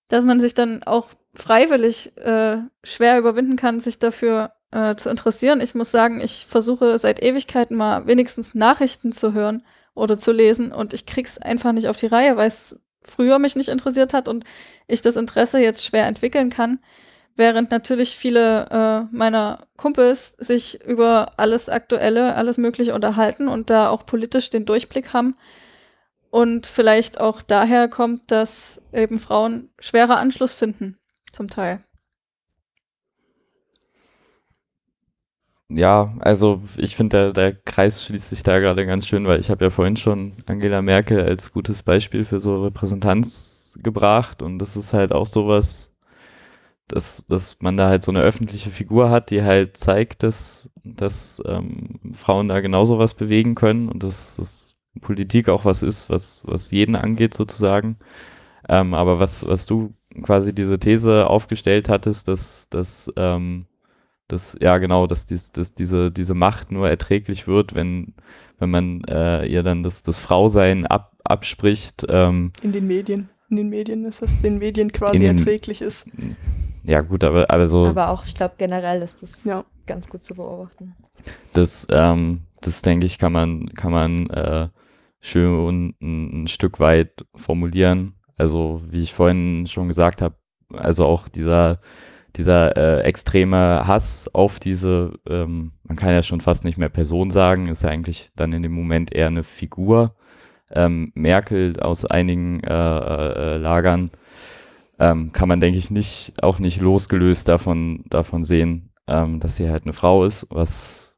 [0.09, 5.60] dass man sich dann auch freiwillig äh, schwer überwinden kann, sich dafür äh, zu interessieren.
[5.60, 9.64] Ich muss sagen, ich versuche seit Ewigkeiten mal wenigstens Nachrichten zu hören
[9.94, 13.56] oder zu lesen und ich krieg's einfach nicht auf die Reihe, weil es früher mich
[13.56, 14.44] nicht interessiert hat und
[14.86, 16.80] ich das Interesse jetzt schwer entwickeln kann.
[17.36, 23.90] Während natürlich viele äh, meiner Kumpels sich über alles Aktuelle, alles Mögliche unterhalten und da
[23.90, 25.36] auch politisch den Durchblick haben.
[26.30, 30.98] Und vielleicht auch daher kommt, dass eben Frauen schwerer Anschluss finden,
[31.30, 31.86] zum Teil.
[35.68, 39.50] Ja, also ich finde, der, der Kreis schließt sich da gerade ganz schön, weil ich
[39.50, 44.76] habe ja vorhin schon Angela Merkel als gutes Beispiel für so Repräsentanz gebracht und das
[44.76, 45.92] ist halt auch sowas,
[46.88, 51.42] dass, dass man da halt so eine öffentliche Figur hat, die halt zeigt, dass, dass
[51.46, 56.44] ähm, Frauen da genauso was bewegen können und dass, dass Politik auch was ist, was,
[56.46, 57.98] was jeden angeht sozusagen.
[58.68, 63.66] Ähm, aber was, was du quasi diese These aufgestellt hattest, dass, dass ähm,
[64.28, 68.14] dass, ja genau, dass, dies, dass diese, diese Macht nur erträglich wird, wenn,
[68.58, 72.04] wenn man äh, ihr dann das, das Frausein ab, abspricht.
[72.08, 73.28] Ähm, In den Medien.
[73.50, 76.10] In den Medien ist das den Medien quasi den- erträglich ist.
[76.82, 79.64] ja gut, aber, aber so, Aber auch, ich glaube, generell ist das Ja.
[79.86, 80.96] ganz gut zu beobachten.
[81.52, 84.68] das, ähm, das denke ich, kann man, kann man äh,
[85.20, 88.14] schön ein, ein Stück weit formulieren.
[88.36, 90.34] Also, wie ich vorhin schon gesagt habe,
[90.72, 91.80] also auch dieser,
[92.37, 97.30] dieser äh, extreme Hass auf diese, ähm, man kann ja schon fast nicht mehr Person
[97.30, 100.14] sagen, ist ja eigentlich dann in dem Moment eher eine Figur.
[100.70, 104.11] Ähm, Merkel aus einigen äh, äh, Lagern
[104.99, 109.70] ähm, kann man, denke ich, nicht, auch nicht losgelöst davon, davon sehen, ähm, dass sie
[109.70, 111.16] halt eine Frau ist, was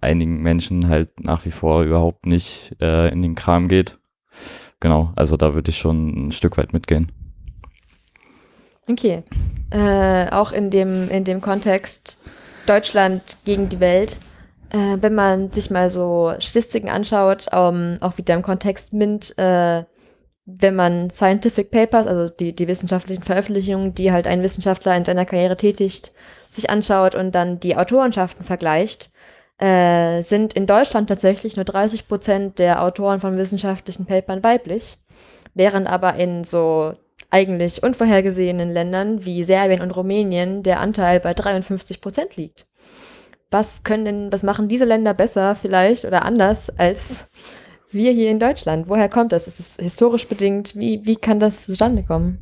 [0.00, 3.98] einigen Menschen halt nach wie vor überhaupt nicht äh, in den Kram geht.
[4.80, 7.12] Genau, also da würde ich schon ein Stück weit mitgehen.
[8.88, 9.22] Okay.
[9.70, 12.18] Äh, auch in dem, in dem Kontext
[12.66, 14.18] Deutschland gegen die Welt,
[14.70, 19.84] äh, wenn man sich mal so Statistiken anschaut, um, auch wieder im Kontext MINT, äh,
[20.46, 25.26] wenn man Scientific Papers, also die, die wissenschaftlichen Veröffentlichungen, die halt ein Wissenschaftler in seiner
[25.26, 26.12] Karriere tätigt,
[26.48, 29.10] sich anschaut und dann die Autorenschaften vergleicht,
[29.58, 34.96] äh, sind in Deutschland tatsächlich nur 30 Prozent der Autoren von wissenschaftlichen Papern weiblich,
[35.52, 36.94] während aber in so
[37.30, 42.66] eigentlich unvorhergesehenen Ländern wie Serbien und Rumänien der Anteil bei 53 Prozent liegt.
[43.50, 47.28] Was können denn, was machen diese Länder besser vielleicht oder anders als
[47.90, 48.88] wir hier in Deutschland?
[48.88, 49.46] Woher kommt das?
[49.46, 50.76] Ist es historisch bedingt?
[50.76, 52.38] Wie, wie kann das zustande kommen?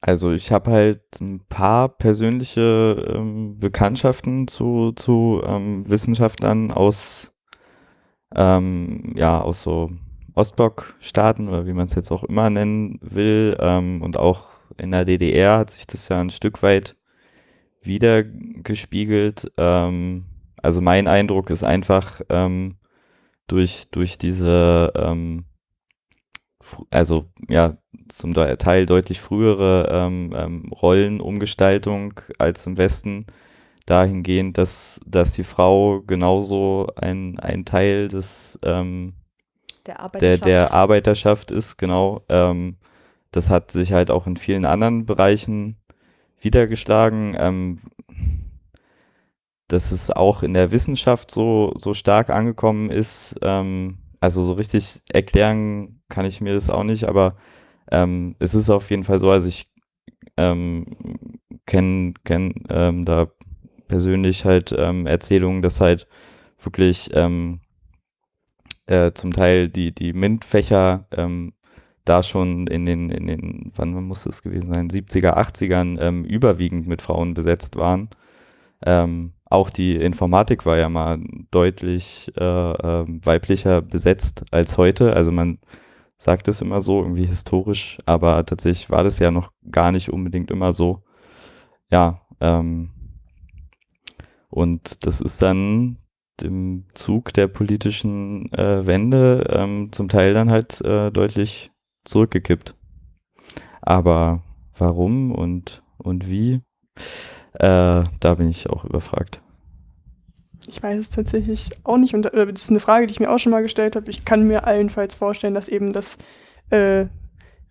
[0.00, 7.32] Also ich habe halt ein paar persönliche ähm, Bekanntschaften zu, zu ähm, Wissenschaftlern aus,
[8.34, 9.90] ähm, ja, aus so
[10.40, 13.56] Ostblock-Staaten oder wie man es jetzt auch immer nennen will.
[13.60, 16.96] Ähm, und auch in der DDR hat sich das ja ein Stück weit
[17.82, 19.52] wiedergespiegelt.
[19.56, 20.24] Ähm,
[20.62, 22.76] also mein Eindruck ist einfach ähm,
[23.46, 25.44] durch, durch diese, ähm,
[26.90, 27.76] also ja,
[28.08, 33.26] zum Teil deutlich frühere ähm, ähm, Rollenumgestaltung als im Westen
[33.86, 39.14] dahingehend, dass, dass die Frau genauso ein, ein Teil des ähm,
[39.90, 42.22] der Arbeiterschaft, der, der Arbeiterschaft ist, genau.
[42.28, 42.76] Ähm,
[43.32, 45.76] das hat sich halt auch in vielen anderen Bereichen
[46.40, 47.36] wiedergeschlagen.
[47.38, 47.78] Ähm,
[49.70, 53.36] dass es auch in der Wissenschaft so, so stark angekommen ist.
[53.42, 57.36] Ähm, also so richtig erklären kann ich mir das auch nicht, aber
[57.90, 59.68] ähm, es ist auf jeden Fall so, also ich
[60.36, 60.86] ähm,
[61.66, 63.28] kenne kenn, ähm, da
[63.88, 66.06] persönlich halt ähm, Erzählungen, dass halt
[66.58, 67.60] wirklich ähm,
[68.86, 71.52] äh, zum Teil die, die MINT-Fächer ähm,
[72.04, 76.86] da schon in den, in den, wann muss es gewesen sein, 70er, 80ern ähm, überwiegend
[76.86, 78.08] mit Frauen besetzt waren.
[78.84, 81.18] Ähm, auch die Informatik war ja mal
[81.50, 85.12] deutlich äh, äh, weiblicher besetzt als heute.
[85.14, 85.58] Also man
[86.16, 90.50] sagt es immer so, irgendwie historisch, aber tatsächlich war das ja noch gar nicht unbedingt
[90.50, 91.02] immer so.
[91.90, 92.90] Ja, ähm,
[94.48, 95.96] und das ist dann
[96.42, 101.70] im Zug der politischen äh, Wende ähm, zum Teil dann halt äh, deutlich
[102.04, 102.74] zurückgekippt.
[103.82, 104.42] Aber
[104.76, 106.62] warum und, und wie,
[107.54, 109.42] äh, da bin ich auch überfragt.
[110.66, 112.14] Ich weiß es tatsächlich auch nicht.
[112.14, 114.10] Und äh, das ist eine Frage, die ich mir auch schon mal gestellt habe.
[114.10, 116.18] Ich kann mir allenfalls vorstellen, dass eben das
[116.70, 117.06] äh,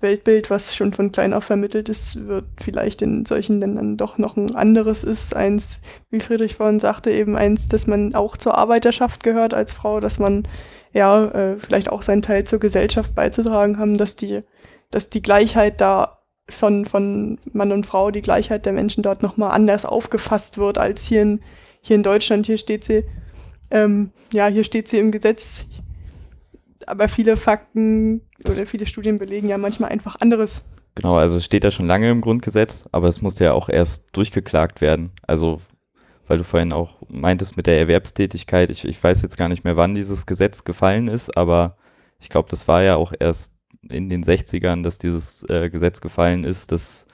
[0.01, 4.37] Weltbild, was schon von klein auf vermittelt ist, wird vielleicht in solchen Ländern doch noch
[4.37, 5.35] ein anderes ist.
[5.35, 9.99] Eins, wie Friedrich vorhin sagte, eben eins, dass man auch zur Arbeiterschaft gehört als Frau,
[9.99, 10.47] dass man
[10.93, 14.41] ja äh, vielleicht auch seinen Teil zur Gesellschaft beizutragen haben, dass die,
[14.89, 16.19] dass die Gleichheit da
[16.49, 21.03] von, von Mann und Frau, die Gleichheit der Menschen dort nochmal anders aufgefasst wird als
[21.03, 21.41] hier in,
[21.81, 22.45] hier in Deutschland.
[22.45, 23.03] Hier steht sie,
[23.69, 25.65] ähm, ja, hier steht sie im Gesetz,
[26.87, 30.63] aber viele Fakten oder viele Studien belegen ja manchmal einfach anderes.
[30.95, 34.07] Genau, also es steht ja schon lange im Grundgesetz, aber es musste ja auch erst
[34.13, 35.11] durchgeklagt werden.
[35.25, 35.61] Also,
[36.27, 39.77] weil du vorhin auch meintest mit der Erwerbstätigkeit, ich, ich weiß jetzt gar nicht mehr,
[39.77, 41.77] wann dieses Gesetz gefallen ist, aber
[42.19, 43.55] ich glaube, das war ja auch erst
[43.87, 47.07] in den 60ern, dass dieses äh, Gesetz gefallen ist, dass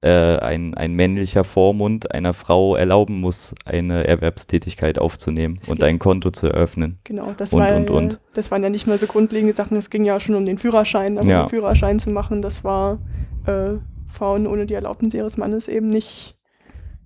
[0.00, 5.98] äh, ein, ein männlicher Vormund einer Frau erlauben muss, eine Erwerbstätigkeit aufzunehmen das und ein
[5.98, 6.98] Konto zu eröffnen.
[7.04, 8.20] Genau, das, und, war, und, und.
[8.34, 11.18] das waren ja nicht mehr so grundlegende Sachen, es ging ja schon um den Führerschein,
[11.18, 11.42] aber Ja.
[11.44, 12.98] den Führerschein zu machen, das war
[13.46, 13.74] äh,
[14.06, 16.38] Frauen ohne die Erlaubnis ihres Mannes eben nicht,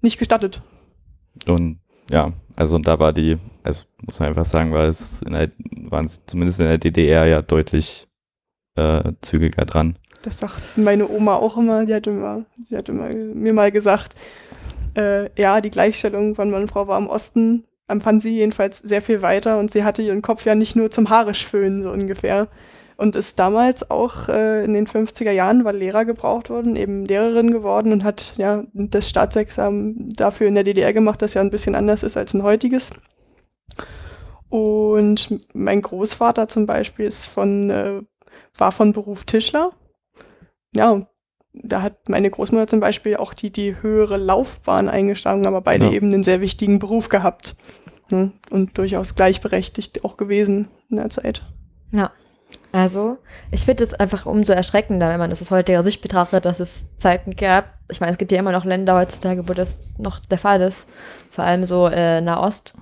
[0.02, 0.62] nicht gestattet.
[1.48, 1.78] Und
[2.10, 5.50] ja, also und da war die, also muss man einfach sagen, war es in der,
[5.88, 8.06] waren es zumindest in der DDR ja deutlich
[8.74, 9.96] äh, zügiger dran.
[10.22, 14.14] Das sagt meine Oma auch immer, die hat immer, die hat immer mir mal gesagt,
[14.96, 19.02] äh, ja, die Gleichstellung von Mann und Frau war im Osten, empfand sie jedenfalls sehr
[19.02, 22.48] viel weiter und sie hatte ihren Kopf ja nicht nur zum Haare föhnen, so ungefähr.
[22.96, 27.50] Und ist damals auch äh, in den 50er Jahren, weil Lehrer gebraucht wurden, eben Lehrerin
[27.50, 31.74] geworden und hat ja das Staatsexamen dafür in der DDR gemacht, das ja ein bisschen
[31.74, 32.90] anders ist als ein heutiges.
[34.50, 38.02] Und mein Großvater zum Beispiel ist von, äh,
[38.56, 39.72] war von Beruf Tischler
[40.74, 41.00] ja,
[41.54, 45.92] da hat meine Großmutter zum Beispiel auch die, die höhere Laufbahn eingeschlagen, aber beide Ja.
[45.92, 47.56] eben einen sehr wichtigen Beruf gehabt.
[48.10, 48.32] Ne?
[48.50, 51.42] Und durchaus gleichberechtigt auch gewesen in der Zeit.
[51.92, 52.10] Ja.
[52.70, 53.18] Also,
[53.50, 56.94] ich finde es einfach umso erschreckender, wenn man das aus heutiger Sicht betrachtet, dass es
[56.96, 57.66] Zeiten gab.
[57.90, 60.86] Ich meine, es gibt ja immer noch Länder heutzutage, wo das noch der Fall ist.
[61.30, 62.74] Vor allem so äh, Nahost,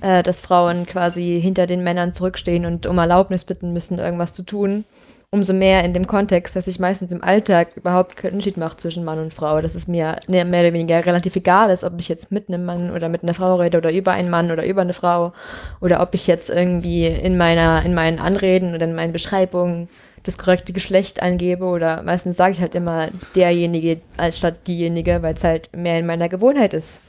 [0.00, 4.42] äh, dass Frauen quasi hinter den Männern zurückstehen und um Erlaubnis bitten müssen, irgendwas zu
[4.42, 4.84] tun.
[5.30, 9.04] Umso mehr in dem Kontext, dass sich meistens im Alltag überhaupt keinen Unterschied macht zwischen
[9.04, 9.60] Mann und Frau.
[9.60, 12.64] Dass es mir ne- mehr oder weniger relativ egal ist, ob ich jetzt mit einem
[12.64, 15.34] Mann oder mit einer Frau rede oder über einen Mann oder über eine Frau
[15.82, 19.90] oder ob ich jetzt irgendwie in meiner, in meinen Anreden oder in meinen Beschreibungen
[20.22, 25.34] das korrekte Geschlecht angebe oder meistens sage ich halt immer derjenige als statt diejenige, weil
[25.34, 27.02] es halt mehr in meiner Gewohnheit ist.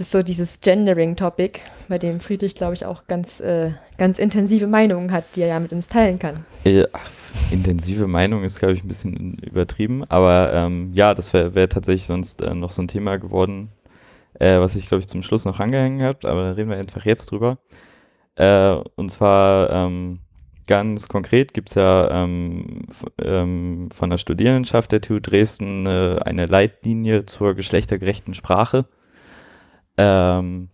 [0.00, 4.66] Es ist so dieses Gendering-Topic, bei dem Friedrich, glaube ich, auch ganz, äh, ganz intensive
[4.66, 6.46] Meinungen hat, die er ja mit uns teilen kann.
[6.64, 6.86] Ja,
[7.50, 12.06] intensive Meinung ist, glaube ich, ein bisschen übertrieben, aber ähm, ja, das wäre wär tatsächlich
[12.06, 13.68] sonst äh, noch so ein Thema geworden,
[14.38, 17.04] äh, was ich, glaube ich, zum Schluss noch angehängt habe, aber da reden wir einfach
[17.04, 17.58] jetzt drüber.
[18.36, 20.20] Äh, und zwar ähm,
[20.66, 22.86] ganz konkret gibt es ja ähm,
[23.22, 28.86] ähm, von der Studierendenschaft der TU Dresden äh, eine Leitlinie zur geschlechtergerechten Sprache.
[29.96, 30.68] Ähm,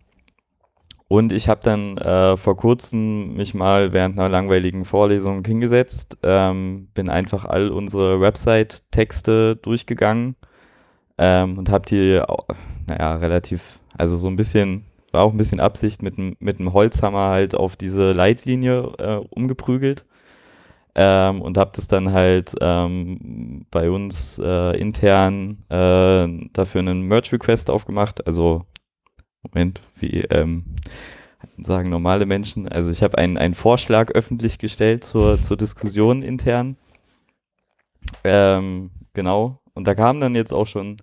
[1.09, 6.89] und ich habe dann äh, vor kurzem mich mal während einer langweiligen Vorlesung hingesetzt, ähm,
[6.93, 10.35] bin einfach all unsere Website-Texte durchgegangen
[11.17, 12.21] ähm, und habe die,
[12.87, 17.29] naja, relativ, also so ein bisschen, war auch ein bisschen Absicht mit mit dem Holzhammer
[17.29, 20.05] halt auf diese Leitlinie äh, umgeprügelt.
[20.99, 27.69] Ähm, und habe das dann halt ähm, bei uns äh, intern äh, dafür einen Merge-Request
[27.69, 28.25] aufgemacht.
[28.25, 28.65] Also,
[29.51, 30.65] Moment, wie ähm,
[31.57, 32.67] sagen normale Menschen.
[32.67, 36.77] Also ich habe einen, einen Vorschlag öffentlich gestellt zur, zur Diskussion intern.
[38.23, 39.59] Ähm, genau.
[39.73, 40.97] Und da kamen dann jetzt auch schon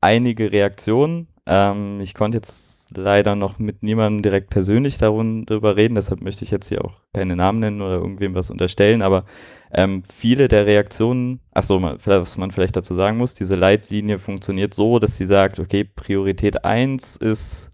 [0.00, 1.28] einige Reaktionen.
[1.46, 6.50] Ähm, ich konnte jetzt leider noch mit niemandem direkt persönlich darüber reden, deshalb möchte ich
[6.50, 9.24] jetzt hier auch keine Namen nennen oder irgendwem was unterstellen, aber
[9.72, 14.98] ähm, viele der Reaktionen, achso, was man vielleicht dazu sagen muss, diese Leitlinie funktioniert so,
[14.98, 17.70] dass sie sagt, okay, Priorität 1 ist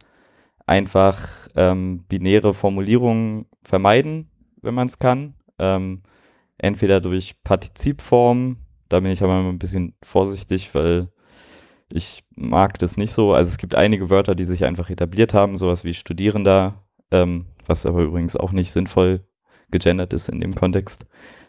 [0.66, 4.30] einfach ähm, binäre Formulierungen vermeiden,
[4.62, 5.34] wenn man es kann.
[5.58, 6.02] Ähm,
[6.58, 8.58] entweder durch Partizipform,
[8.88, 11.08] da bin ich aber immer ein bisschen vorsichtig, weil
[11.92, 13.34] ich mag das nicht so.
[13.34, 17.86] Also es gibt einige Wörter, die sich einfach etabliert haben, sowas wie Studierender, ähm, was
[17.86, 19.24] aber übrigens auch nicht sinnvoll
[19.70, 21.06] gegendert ist in dem Kontext,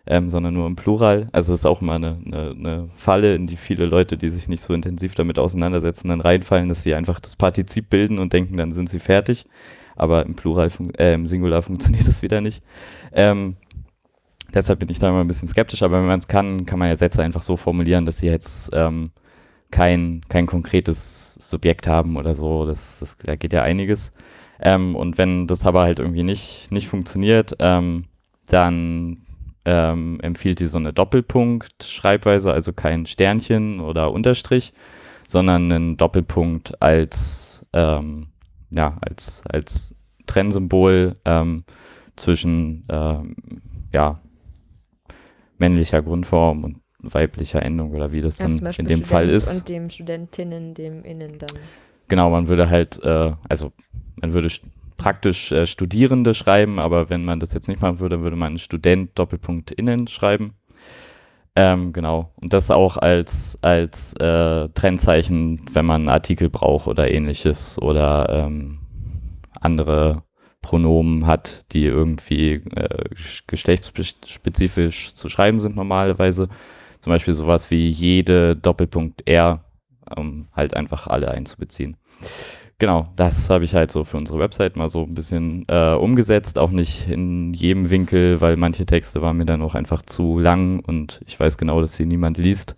[0.08, 1.30] ähm, sondern nur im Plural.
[1.32, 4.48] Also es ist auch immer eine, eine, eine Falle, in die viele Leute, die sich
[4.48, 8.58] nicht so intensiv damit auseinandersetzen, dann reinfallen, dass sie einfach das Partizip bilden und denken,
[8.58, 9.46] dann sind sie fertig.
[9.96, 12.64] Aber im Plural, äh, im Singular funktioniert das wieder nicht.
[13.12, 13.58] Ähm,
[14.54, 16.88] deshalb bin ich da immer ein bisschen skeptisch, aber wenn man es kann, kann man
[16.88, 19.12] ja Sätze einfach so formulieren, dass sie jetzt ähm,
[19.72, 22.66] kein, kein konkretes Subjekt haben oder so.
[22.66, 24.14] Das, das, da geht ja einiges.
[24.60, 28.06] Ähm, und wenn das aber halt irgendwie nicht, nicht funktioniert, ähm,
[28.46, 29.26] dann
[29.66, 34.74] ähm, empfiehlt die so eine Doppelpunkt-Schreibweise, also kein Sternchen oder Unterstrich,
[35.28, 38.28] sondern einen Doppelpunkt als, ähm,
[38.72, 39.96] ja, als, als
[40.28, 41.64] Trennsymbol ähm,
[42.16, 43.36] zwischen ähm,
[43.94, 44.20] ja,
[45.58, 49.56] männlicher Grundform und weiblicher Endung oder wie das Also dann in dem Fall Student ist.
[49.58, 51.50] Und dem Studentinnen, dem Innen dann.
[52.08, 53.72] Genau, man würde halt, äh, also
[54.16, 54.50] man würde
[54.98, 59.18] praktisch äh, Studierende schreiben, aber wenn man das jetzt nicht machen würde, würde man Student
[59.18, 60.54] Doppelpunkt innen schreiben.
[61.56, 62.32] Ähm, genau.
[62.36, 68.30] Und das auch als, als äh, Trennzeichen, wenn man einen Artikel braucht oder ähnliches oder
[68.30, 68.80] ähm,
[69.60, 70.24] andere
[70.62, 76.48] Pronomen hat, die irgendwie äh, sch- geschlechtsspezifisch zu schreiben sind normalerweise.
[77.02, 79.64] Zum Beispiel sowas wie jede Doppelpunkt R,
[80.16, 81.98] um halt einfach alle einzubeziehen.
[82.82, 86.58] Genau, das habe ich halt so für unsere Website mal so ein bisschen äh, umgesetzt,
[86.58, 90.80] auch nicht in jedem Winkel, weil manche Texte waren mir dann auch einfach zu lang
[90.80, 92.76] und ich weiß genau, dass sie niemand liest.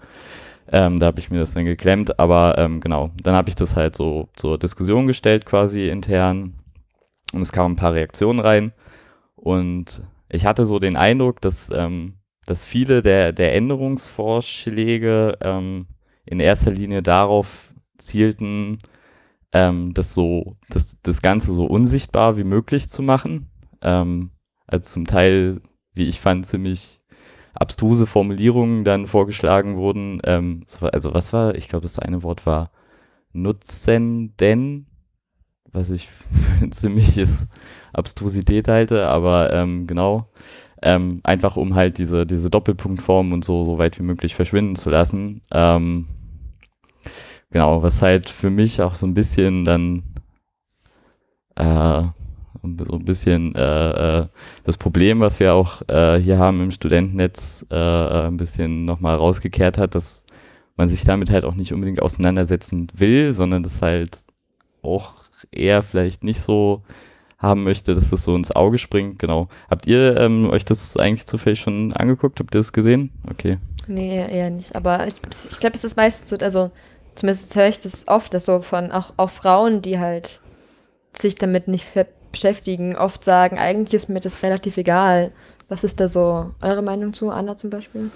[0.69, 3.77] Ähm, da habe ich mir das dann geklemmt, aber ähm, genau, dann habe ich das
[3.77, 6.55] halt so zur Diskussion gestellt quasi intern
[7.31, 8.73] und es kamen ein paar Reaktionen rein
[9.35, 12.15] und ich hatte so den Eindruck, dass, ähm,
[12.45, 15.87] dass viele der, der Änderungsvorschläge ähm,
[16.25, 18.79] in erster Linie darauf zielten,
[19.51, 23.49] ähm, das so, das, das Ganze so unsichtbar wie möglich zu machen.
[23.81, 24.31] Ähm,
[24.67, 25.61] also zum Teil,
[25.93, 27.01] wie ich fand, ziemlich
[27.53, 30.21] abstruse Formulierungen dann vorgeschlagen wurden.
[30.25, 32.71] Ähm, so- also was war, ich glaube, das eine Wort war
[33.33, 34.87] Nutzenden,
[35.71, 36.09] was ich
[36.59, 37.47] für ziemliches
[37.93, 40.29] Abstrusität halte, aber ähm, genau.
[40.83, 44.89] Ähm, einfach um halt diese, diese Doppelpunktform und so, so weit wie möglich verschwinden zu
[44.89, 45.41] lassen.
[45.51, 46.07] Ähm,
[47.51, 50.03] genau, was halt für mich auch so ein bisschen dann
[51.55, 52.03] äh,
[52.85, 54.27] so ein bisschen äh, äh,
[54.63, 59.15] das Problem, was wir auch äh, hier haben im Studentennetz, äh, äh, ein bisschen nochmal
[59.15, 60.23] rausgekehrt hat, dass
[60.75, 64.19] man sich damit halt auch nicht unbedingt auseinandersetzen will, sondern das halt
[64.81, 65.15] auch
[65.51, 66.83] eher vielleicht nicht so
[67.43, 69.19] haben möchte, dass das so ins Auge springt.
[69.19, 69.49] Genau.
[69.69, 72.39] Habt ihr ähm, euch das eigentlich zufällig schon angeguckt?
[72.39, 73.11] Habt ihr das gesehen?
[73.29, 73.59] Okay.
[73.87, 74.75] Nee, eher nicht.
[74.75, 75.15] Aber ich,
[75.49, 76.71] ich glaube, es ist meistens so, also
[77.15, 80.39] zumindest höre ich das oft, dass so von auch, auch Frauen, die halt
[81.15, 81.85] sich damit nicht
[82.31, 85.31] beschäftigen, oft sagen, eigentlich ist mir das relativ egal.
[85.69, 88.09] Was ist da so eure Meinung zu, Anna zum Beispiel?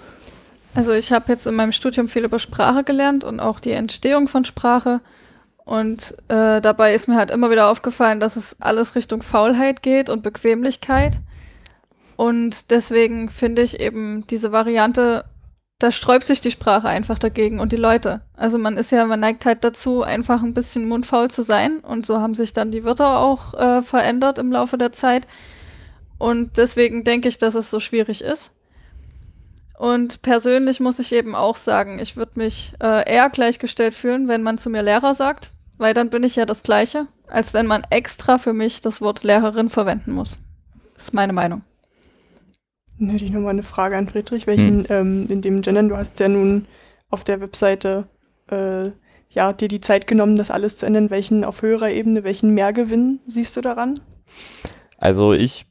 [0.74, 4.28] Also ich habe jetzt in meinem Studium viel über Sprache gelernt und auch die Entstehung
[4.28, 5.00] von Sprache.
[5.68, 10.08] Und äh, dabei ist mir halt immer wieder aufgefallen, dass es alles Richtung Faulheit geht
[10.08, 11.12] und Bequemlichkeit.
[12.16, 15.26] Und deswegen finde ich eben diese Variante,
[15.78, 18.22] da sträubt sich die Sprache einfach dagegen und die Leute.
[18.34, 21.80] Also man ist ja, man neigt halt dazu, einfach ein bisschen mundfaul zu sein.
[21.80, 25.28] Und so haben sich dann die Wörter auch äh, verändert im Laufe der Zeit.
[26.16, 28.52] Und deswegen denke ich, dass es so schwierig ist.
[29.78, 34.42] Und persönlich muss ich eben auch sagen, ich würde mich äh, eher gleichgestellt fühlen, wenn
[34.42, 37.84] man zu mir Lehrer sagt, weil dann bin ich ja das Gleiche, als wenn man
[37.90, 40.38] extra für mich das Wort Lehrerin verwenden muss.
[40.94, 41.62] Das ist meine Meinung.
[42.98, 44.46] Dann hätte ich nochmal eine Frage an Friedrich.
[44.46, 44.86] Welchen, hm.
[44.90, 46.66] ähm, in dem Gendern, du hast ja nun
[47.10, 48.08] auf der Webseite
[48.50, 48.90] äh,
[49.30, 51.10] ja, dir die Zeit genommen, das alles zu ändern.
[51.10, 54.00] Welchen auf höherer Ebene, welchen Mehrgewinn siehst du daran?
[54.96, 55.66] Also ich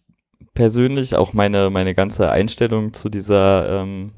[0.54, 4.14] persönlich, auch meine, meine ganze Einstellung zu dieser ähm,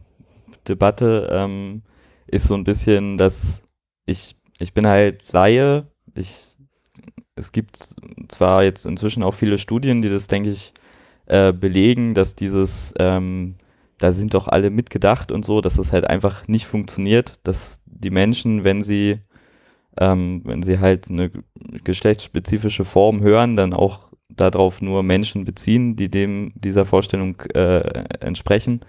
[0.67, 1.81] Debatte ähm,
[2.27, 3.63] ist so ein bisschen, dass
[4.05, 5.87] ich ich bin halt Laie.
[6.15, 6.47] Ich,
[7.35, 7.95] es gibt
[8.27, 10.73] zwar jetzt inzwischen auch viele Studien, die das, denke ich,
[11.25, 13.55] äh, belegen, dass dieses, ähm,
[13.97, 18.09] da sind doch alle mitgedacht und so, dass das halt einfach nicht funktioniert, dass die
[18.09, 19.19] Menschen, wenn sie,
[19.97, 21.31] ähm, wenn sie halt eine
[21.83, 27.79] geschlechtsspezifische Form hören, dann auch darauf nur Menschen beziehen, die dem dieser Vorstellung äh,
[28.19, 28.81] entsprechen.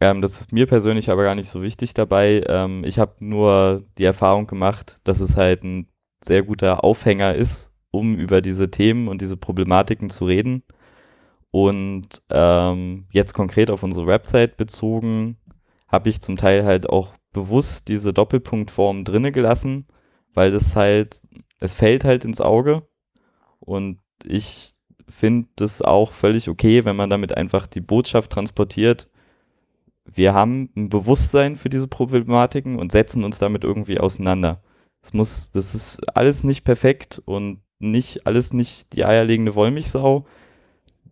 [0.00, 2.42] Ähm, das ist mir persönlich aber gar nicht so wichtig dabei.
[2.46, 5.88] Ähm, ich habe nur die Erfahrung gemacht, dass es halt ein
[6.24, 10.62] sehr guter Aufhänger ist, um über diese Themen und diese Problematiken zu reden.
[11.50, 15.36] Und ähm, jetzt konkret auf unsere Website bezogen,
[15.88, 19.86] habe ich zum Teil halt auch bewusst diese Doppelpunktform drinne gelassen,
[20.32, 21.20] weil das halt,
[21.58, 22.88] es fällt halt ins Auge.
[23.58, 24.74] Und ich
[25.08, 29.09] finde das auch völlig okay, wenn man damit einfach die Botschaft transportiert,
[30.04, 34.62] wir haben ein Bewusstsein für diese Problematiken und setzen uns damit irgendwie auseinander.
[35.02, 40.26] Es muss, das ist alles nicht perfekt und nicht alles nicht die eierlegende Wollmilchsau.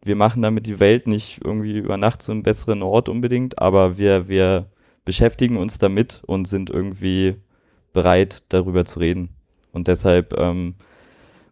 [0.05, 3.99] Wir machen damit die Welt nicht irgendwie über Nacht zu einem besseren Ort unbedingt, aber
[3.99, 4.71] wir, wir
[5.05, 7.37] beschäftigen uns damit und sind irgendwie
[7.93, 9.31] bereit, darüber zu reden.
[9.73, 10.75] Und deshalb ähm,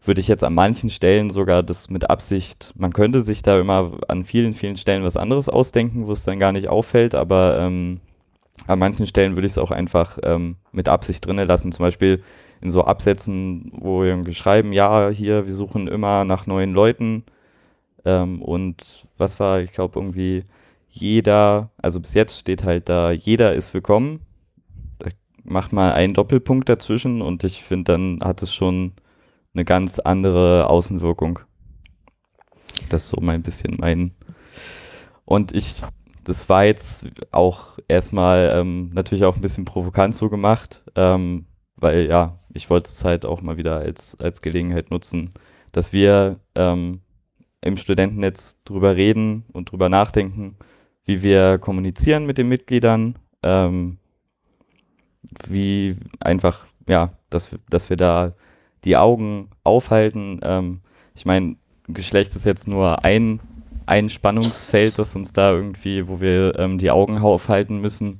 [0.06, 3.92] würde ich jetzt an manchen Stellen sogar das mit Absicht, man könnte sich da immer
[4.08, 8.00] an vielen, vielen Stellen was anderes ausdenken, wo es dann gar nicht auffällt, aber ähm,
[8.66, 11.72] an manchen Stellen würde ich es auch einfach ähm, mit Absicht drinne lassen.
[11.72, 12.22] Zum Beispiel
[12.60, 17.24] in so Absätzen, wo wir schreiben, ja, hier, wir suchen immer nach neuen Leuten.
[18.04, 20.44] Ähm, und was war, ich glaube, irgendwie
[20.88, 24.20] jeder, also bis jetzt steht halt da, jeder ist willkommen.
[24.98, 25.10] Da
[25.44, 28.92] macht mal einen Doppelpunkt dazwischen und ich finde, dann hat es schon
[29.56, 31.40] eine ganz andere Außenwirkung.
[32.90, 34.14] Das ist so mein bisschen mein.
[35.24, 35.82] Und ich,
[36.24, 41.46] das war jetzt auch erstmal ähm, natürlich auch ein bisschen provokant so gemacht, ähm,
[41.76, 45.32] weil ja, ich wollte es halt auch mal wieder als, als Gelegenheit nutzen,
[45.72, 47.00] dass wir ähm,
[47.62, 50.56] im Studentennetz drüber reden und drüber nachdenken,
[51.04, 53.98] wie wir kommunizieren mit den Mitgliedern, ähm,
[55.48, 58.34] wie einfach, ja, dass, dass wir da
[58.86, 60.40] die Augen aufhalten.
[60.42, 60.80] Ähm,
[61.14, 61.56] ich meine,
[61.88, 63.40] Geschlecht ist jetzt nur ein,
[63.84, 68.18] ein Spannungsfeld, das uns da irgendwie, wo wir ähm, die Augen aufhalten müssen.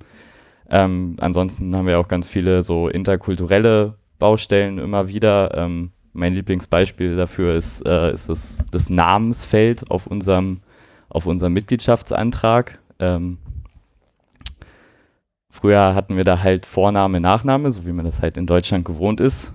[0.69, 5.57] Ähm, ansonsten haben wir auch ganz viele so interkulturelle Baustellen immer wieder.
[5.57, 10.61] Ähm, mein Lieblingsbeispiel dafür ist, äh, ist das, das, Namensfeld auf unserem,
[11.09, 12.81] auf unserem Mitgliedschaftsantrag.
[12.99, 13.39] Ähm,
[15.49, 19.21] früher hatten wir da halt Vorname, Nachname, so wie man das halt in Deutschland gewohnt
[19.21, 19.53] ist.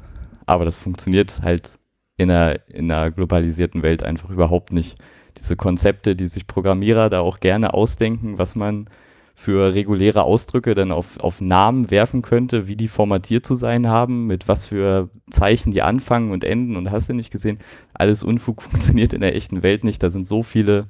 [0.51, 1.79] Aber das funktioniert halt
[2.17, 4.97] in einer, in einer globalisierten Welt einfach überhaupt nicht.
[5.37, 8.89] Diese Konzepte, die sich Programmierer da auch gerne ausdenken, was man
[9.33, 14.27] für reguläre Ausdrücke dann auf, auf Namen werfen könnte, wie die formatiert zu sein haben,
[14.27, 17.59] mit was für Zeichen die anfangen und enden und hast du nicht gesehen,
[17.93, 20.03] alles Unfug funktioniert in der echten Welt nicht.
[20.03, 20.87] Da sind so viele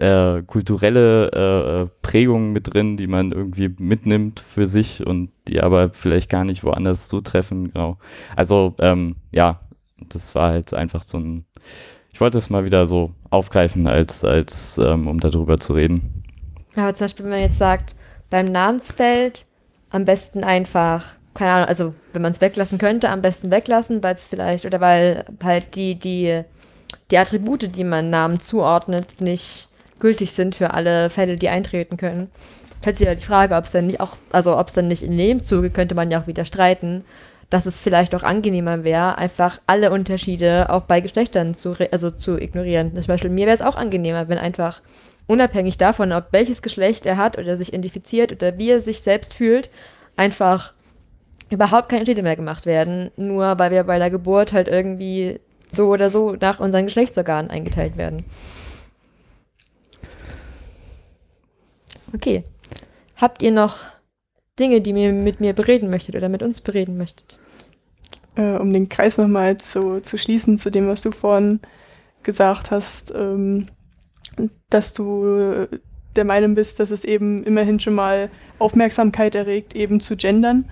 [0.00, 5.90] äh, kulturelle äh, Prägungen mit drin, die man irgendwie mitnimmt für sich und die aber
[5.90, 7.72] vielleicht gar nicht woanders zutreffen.
[7.72, 7.98] Genau.
[8.34, 9.60] Also ähm, ja,
[10.08, 11.44] das war halt einfach so ein.
[12.12, 16.22] Ich wollte es mal wieder so aufgreifen, als, als ähm, um darüber zu reden.
[16.74, 17.94] Aber zum Beispiel, wenn man jetzt sagt,
[18.30, 19.44] beim Namensfeld
[19.90, 24.14] am besten einfach, keine Ahnung, also wenn man es weglassen könnte, am besten weglassen, weil
[24.14, 26.42] es vielleicht, oder weil halt die, die,
[27.10, 29.68] die Attribute, die man Namen zuordnet, nicht
[29.98, 32.30] gültig sind für alle Fälle, die eintreten können.
[32.84, 35.18] Sich ja die Frage, ob es dann nicht auch, also ob es dann nicht in
[35.18, 37.04] dem Zuge, könnte man ja auch wieder streiten,
[37.50, 42.38] dass es vielleicht auch angenehmer wäre, einfach alle Unterschiede auch bei Geschlechtern zu, also zu
[42.40, 42.92] ignorieren.
[42.94, 44.82] Zum Beispiel mir wäre es auch angenehmer, wenn einfach
[45.26, 49.34] unabhängig davon, ob welches Geschlecht er hat oder sich identifiziert oder wie er sich selbst
[49.34, 49.70] fühlt,
[50.16, 50.72] einfach
[51.50, 55.40] überhaupt keine Unterschiede mehr gemacht werden, nur weil wir bei der Geburt halt irgendwie
[55.70, 58.24] so oder so nach unseren Geschlechtsorganen eingeteilt werden.
[62.14, 62.44] Okay.
[63.16, 63.78] Habt ihr noch
[64.58, 67.40] Dinge, die ihr mit mir bereden möchtet oder mit uns bereden möchtet?
[68.36, 71.60] Äh, um den Kreis nochmal zu, zu schließen zu dem, was du vorhin
[72.22, 73.66] gesagt hast, ähm,
[74.68, 75.66] dass du
[76.16, 80.64] der Meinung bist, dass es eben immerhin schon mal Aufmerksamkeit erregt, eben zu gendern.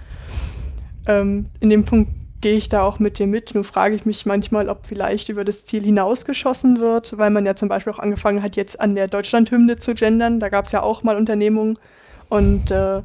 [1.06, 2.10] Ähm, in dem Punkt
[2.44, 3.54] gehe ich da auch mit dir mit.
[3.54, 7.56] Nur frage ich mich manchmal, ob vielleicht über das Ziel hinausgeschossen wird, weil man ja
[7.56, 10.40] zum Beispiel auch angefangen hat, jetzt an der Deutschlandhymne zu gendern.
[10.40, 11.78] Da gab es ja auch mal Unternehmungen
[12.28, 13.00] und äh,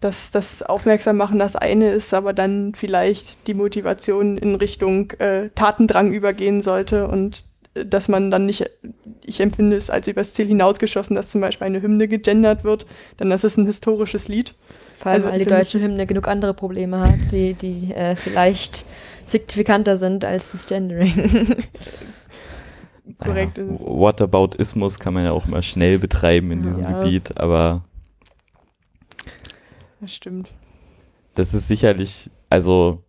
[0.00, 5.50] dass das Aufmerksam machen das eine ist, aber dann vielleicht die Motivation in Richtung äh,
[5.54, 7.44] Tatendrang übergehen sollte und
[7.74, 8.68] äh, dass man dann nicht,
[9.24, 12.84] ich empfinde es als übers Ziel hinausgeschossen, dass zum Beispiel eine Hymne gegendert wird,
[13.20, 14.56] denn das ist ein historisches Lied.
[14.98, 18.86] Vor allem, also, weil die deutsche Hymne genug andere Probleme hat, die, die äh, vielleicht
[19.26, 21.12] signifikanter sind als das Gendering.
[23.18, 23.58] Korrekt.
[23.58, 26.98] Naja, Whataboutismus kann man ja auch mal schnell betreiben in diesem ja.
[26.98, 27.84] Gebiet, aber.
[30.00, 30.50] Das stimmt.
[31.34, 33.04] Das ist sicherlich, also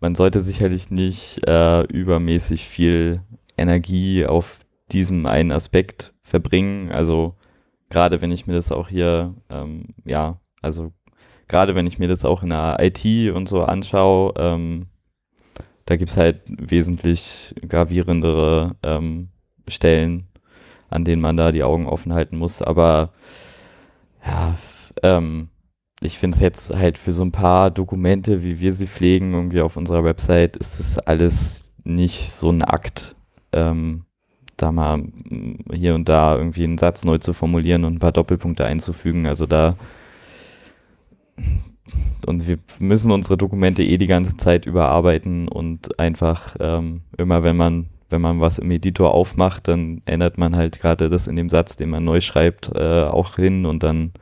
[0.00, 3.22] man sollte sicherlich nicht äh, übermäßig viel
[3.56, 4.60] Energie auf
[4.90, 6.90] diesem einen Aspekt verbringen.
[6.90, 7.34] Also
[7.88, 10.92] gerade wenn ich mir das auch hier, ähm, ja, also
[11.48, 14.86] gerade wenn ich mir das auch in der IT und so anschaue, ähm,
[15.86, 19.28] da gibt es halt wesentlich gravierendere ähm,
[19.68, 20.28] Stellen,
[20.90, 22.62] an denen man da die Augen offen halten muss.
[22.62, 23.10] Aber
[24.24, 24.56] ja,
[25.02, 25.48] ähm,
[26.00, 29.60] ich finde es jetzt halt für so ein paar Dokumente, wie wir sie pflegen, irgendwie
[29.60, 33.16] auf unserer Website, ist das alles nicht so ein Akt,
[33.52, 34.04] ähm,
[34.56, 35.04] da mal
[35.72, 39.26] hier und da irgendwie einen Satz neu zu formulieren und ein paar Doppelpunkte einzufügen.
[39.26, 39.76] Also da
[42.26, 47.56] und wir müssen unsere Dokumente eh die ganze Zeit überarbeiten und einfach ähm, immer, wenn
[47.56, 51.48] man wenn man was im Editor aufmacht, dann ändert man halt gerade das in dem
[51.48, 54.12] Satz, den man neu schreibt, äh, auch hin und dann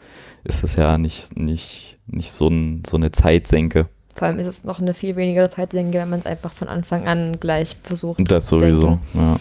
[0.45, 3.89] ist das ja nicht, nicht, nicht so, ein, so eine Zeitsenke.
[4.15, 7.07] Vor allem ist es noch eine viel weniger Zeitsenke, wenn man es einfach von Anfang
[7.07, 8.21] an gleich versucht.
[8.31, 9.37] Das sowieso, ja.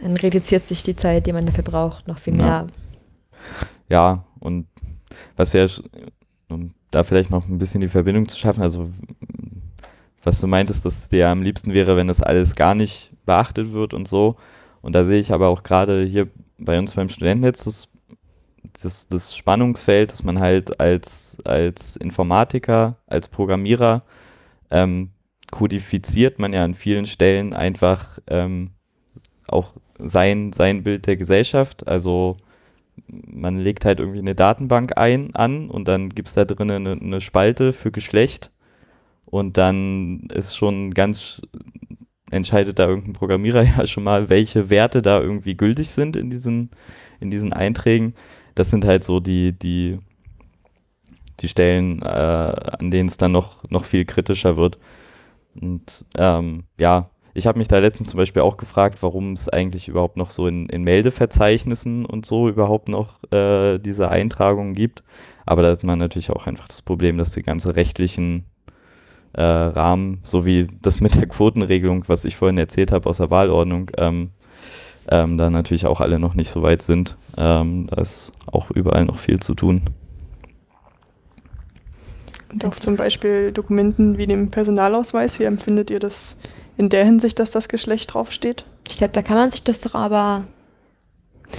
[0.00, 2.46] Dann reduziert sich die Zeit, die man dafür braucht, noch viel mehr.
[2.46, 2.66] Ja,
[3.90, 4.66] ja und
[5.36, 5.68] was wir
[6.50, 8.90] um da vielleicht noch ein bisschen die Verbindung zu schaffen, also
[10.22, 13.94] was du meintest, dass dir am liebsten wäre, wenn das alles gar nicht beachtet wird
[13.94, 14.36] und so.
[14.82, 16.28] Und da sehe ich aber auch gerade hier
[16.58, 17.88] bei uns beim Studentennetz das,
[18.82, 24.02] das, das Spannungsfeld, dass man halt als, als Informatiker, als Programmierer
[24.70, 25.10] ähm,
[25.50, 28.70] kodifiziert man ja an vielen Stellen einfach ähm,
[29.48, 31.88] auch sein, sein Bild der Gesellschaft.
[31.88, 32.36] Also
[33.06, 36.92] man legt halt irgendwie eine Datenbank ein an und dann gibt es da drin eine,
[36.92, 38.50] eine, Spalte für Geschlecht
[39.24, 41.42] und dann ist schon ganz
[42.30, 46.70] entscheidet da irgendein Programmierer ja schon mal, welche Werte da irgendwie gültig sind in diesen,
[47.20, 48.14] in diesen Einträgen.
[48.54, 49.98] Das sind halt so die, die,
[51.40, 54.78] die Stellen, äh, an denen es dann noch, noch viel kritischer wird.
[55.60, 59.88] Und ähm, ja, ich habe mich da letztens zum Beispiel auch gefragt, warum es eigentlich
[59.88, 65.02] überhaupt noch so in, in Meldeverzeichnissen und so überhaupt noch äh, diese Eintragungen gibt.
[65.46, 68.44] Aber da hat man natürlich auch einfach das Problem, dass die ganze rechtlichen
[69.32, 73.30] äh, Rahmen, so wie das mit der Quotenregelung, was ich vorhin erzählt habe aus der
[73.30, 74.30] Wahlordnung, ähm,
[75.08, 77.16] ähm, da natürlich auch alle noch nicht so weit sind.
[77.36, 79.82] Ähm, da ist auch überall noch viel zu tun.
[82.52, 86.36] Und auf zum Beispiel Dokumenten wie dem Personalausweis, wie empfindet ihr das
[86.80, 88.64] in der Hinsicht, dass das Geschlecht draufsteht?
[88.88, 90.44] Ich glaube, da kann man sich das doch aber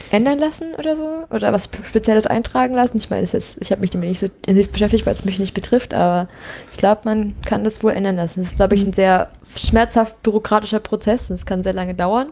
[0.09, 1.25] ändern lassen oder so?
[1.29, 2.97] Oder was Spezielles eintragen lassen?
[2.97, 5.93] Ich meine, ich habe mich damit nicht so intensiv beschäftigt, weil es mich nicht betrifft,
[5.93, 6.27] aber
[6.71, 8.39] ich glaube, man kann das wohl ändern lassen.
[8.39, 12.29] Es ist, glaube ich, ein sehr schmerzhaft bürokratischer Prozess und es kann sehr lange dauern,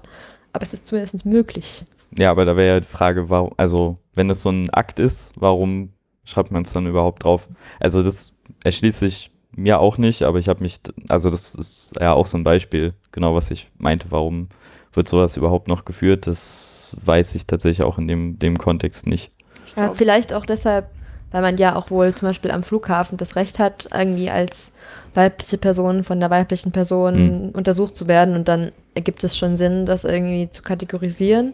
[0.52, 1.84] aber es ist zumindest möglich.
[2.18, 5.32] Ja, aber da wäre ja die Frage, warum, also wenn es so ein Akt ist,
[5.36, 5.94] warum
[6.26, 7.48] schreibt man es dann überhaupt drauf?
[7.80, 8.34] Also das
[8.64, 12.38] erschließt sich mir auch nicht, aber ich habe mich, also das ist ja auch so
[12.38, 14.48] ein Beispiel, genau was ich meinte, warum
[14.94, 19.32] wird sowas überhaupt noch geführt, das weiß ich tatsächlich auch in dem, dem Kontext nicht.
[19.78, 20.88] Ja, vielleicht auch deshalb,
[21.32, 24.74] weil man ja auch wohl zum Beispiel am Flughafen das Recht hat, irgendwie als
[25.14, 29.86] weibliche Person von der weiblichen Person untersucht zu werden und dann ergibt es schon Sinn,
[29.86, 31.54] das irgendwie zu kategorisieren.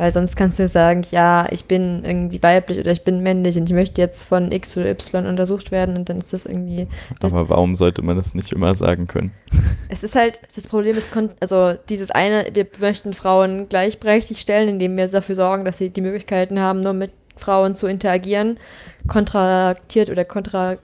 [0.00, 3.68] Weil sonst kannst du sagen, ja, ich bin irgendwie weiblich oder ich bin männlich und
[3.68, 6.86] ich möchte jetzt von X oder Y untersucht werden und dann ist das irgendwie.
[7.20, 9.30] Aber warum sollte man das nicht immer sagen können?
[9.90, 11.08] es ist halt, das Problem ist,
[11.40, 16.00] also dieses eine, wir möchten Frauen gleichberechtigt stellen, indem wir dafür sorgen, dass sie die
[16.00, 18.56] Möglichkeiten haben, nur mit Frauen zu interagieren,
[19.06, 20.78] kontraktiert oder kontra,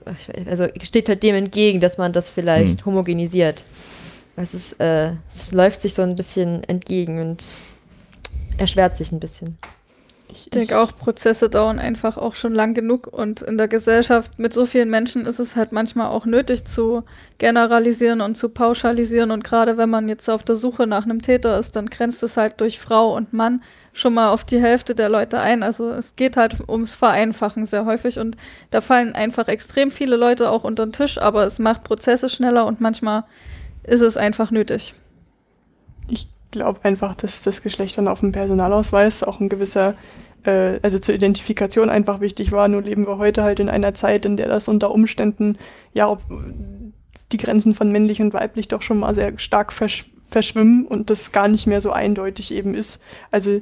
[0.47, 2.85] also steht halt dem entgegen, dass man das vielleicht Hm.
[2.85, 3.63] homogenisiert.
[4.35, 7.43] Es ist, äh, es läuft sich so ein bisschen entgegen und
[8.57, 9.57] erschwert sich ein bisschen.
[10.29, 14.53] Ich denke auch, Prozesse dauern einfach auch schon lang genug und in der Gesellschaft mit
[14.53, 17.03] so vielen Menschen ist es halt manchmal auch nötig zu
[17.37, 21.57] generalisieren und zu pauschalisieren und gerade wenn man jetzt auf der Suche nach einem Täter
[21.57, 23.63] ist, dann grenzt es halt durch Frau und Mann
[23.93, 25.63] schon mal auf die Hälfte der Leute ein.
[25.63, 28.35] Also es geht halt ums Vereinfachen sehr häufig und
[28.69, 32.65] da fallen einfach extrem viele Leute auch unter den Tisch, aber es macht Prozesse schneller
[32.65, 33.23] und manchmal
[33.83, 34.93] ist es einfach nötig.
[36.09, 39.95] Ich glaube einfach, dass das Geschlecht dann auf dem Personalausweis auch ein gewisser,
[40.43, 42.67] äh, also zur Identifikation einfach wichtig war.
[42.67, 45.57] Nur leben wir heute halt in einer Zeit, in der das unter Umständen,
[45.93, 46.21] ja, ob
[47.31, 51.31] die Grenzen von männlich und weiblich doch schon mal sehr stark versch verschwimmen und das
[51.31, 52.99] gar nicht mehr so eindeutig eben ist.
[53.31, 53.61] Also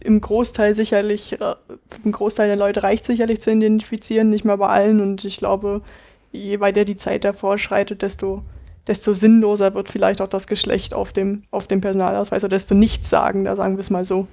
[0.00, 1.54] im Großteil sicherlich, äh,
[2.04, 5.00] den Großteil der Leute reicht sicherlich zu identifizieren, nicht mal bei allen.
[5.00, 5.82] Und ich glaube,
[6.30, 8.42] je weiter die Zeit davor schreitet, desto
[8.88, 13.54] desto sinnloser wird vielleicht auch das Geschlecht auf dem, auf dem Personalausweis oder desto nichtssagender,
[13.54, 14.26] sagen wir es mal so.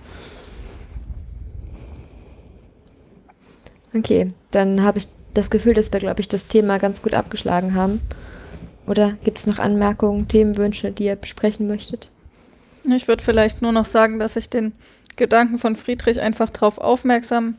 [3.93, 7.75] Okay, dann habe ich das Gefühl, dass wir, glaube ich, das Thema ganz gut abgeschlagen
[7.75, 8.01] haben.
[8.87, 12.09] Oder gibt es noch Anmerkungen, Themenwünsche, die ihr besprechen möchtet?
[12.85, 14.73] Ich würde vielleicht nur noch sagen, dass ich den
[15.15, 17.55] Gedanken von Friedrich einfach darauf aufmerksam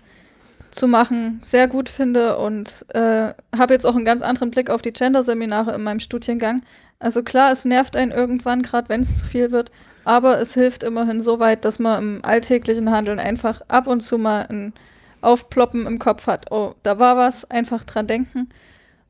[0.70, 4.82] zu machen sehr gut finde und äh, habe jetzt auch einen ganz anderen Blick auf
[4.82, 6.62] die Gender-Seminare in meinem Studiengang.
[6.98, 9.70] Also klar, es nervt einen irgendwann, gerade wenn es zu viel wird,
[10.04, 14.18] aber es hilft immerhin so weit, dass man im alltäglichen Handeln einfach ab und zu
[14.18, 14.72] mal ein
[15.20, 16.50] Aufploppen im Kopf hat.
[16.50, 18.48] Oh, da war was, einfach dran denken.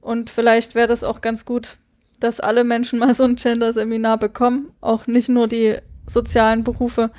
[0.00, 1.76] Und vielleicht wäre das auch ganz gut,
[2.20, 5.76] dass alle Menschen mal so ein Gender-Seminar bekommen, auch nicht nur die
[6.06, 7.10] sozialen Berufe,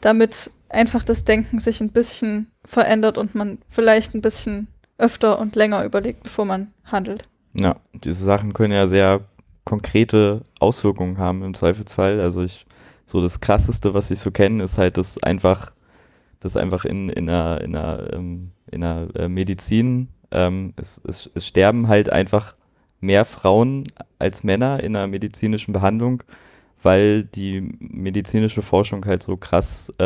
[0.00, 4.68] damit einfach das Denken sich ein bisschen verändert und man vielleicht ein bisschen
[4.98, 7.24] öfter und länger überlegt, bevor man handelt.
[7.54, 9.20] Ja, diese Sachen können ja sehr
[9.68, 12.20] konkrete Auswirkungen haben im Zweifelsfall.
[12.20, 12.64] Also ich,
[13.04, 15.72] so das krasseste, was ich so kenne, ist halt, dass einfach,
[16.40, 21.30] dass einfach in, in einer, in einer, ähm, in einer äh, Medizin, ähm, es, es,
[21.34, 22.54] es sterben halt einfach
[23.00, 23.84] mehr Frauen
[24.18, 26.22] als Männer in einer medizinischen Behandlung,
[26.82, 30.04] weil die medizinische Forschung halt so krass äh,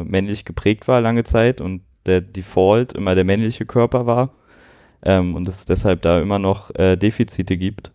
[0.00, 4.34] äh, männlich geprägt war lange Zeit und der Default immer der männliche Körper war
[5.02, 7.92] ähm, und es deshalb da immer noch äh, Defizite gibt.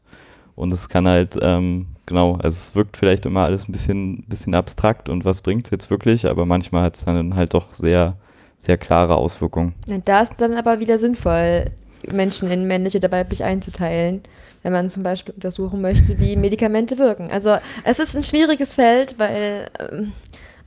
[0.56, 4.54] Und es kann halt, ähm, genau, also es wirkt vielleicht immer alles ein bisschen, bisschen
[4.54, 8.16] abstrakt und was bringt es jetzt wirklich, aber manchmal hat es dann halt doch sehr,
[8.58, 9.74] sehr klare Auswirkungen.
[10.06, 11.72] Da ist dann aber wieder sinnvoll,
[12.12, 14.22] Menschen in männlich oder weiblich einzuteilen,
[14.62, 17.32] wenn man zum Beispiel untersuchen möchte, wie Medikamente wirken.
[17.32, 20.12] Also es ist ein schwieriges Feld, weil ähm,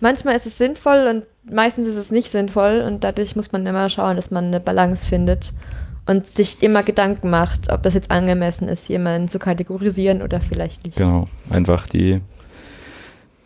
[0.00, 3.88] manchmal ist es sinnvoll und meistens ist es nicht sinnvoll und dadurch muss man immer
[3.88, 5.52] schauen, dass man eine Balance findet
[6.07, 10.85] und sich immer Gedanken macht, ob das jetzt angemessen ist, jemanden zu kategorisieren oder vielleicht
[10.85, 10.97] nicht.
[10.97, 12.20] Genau, einfach die,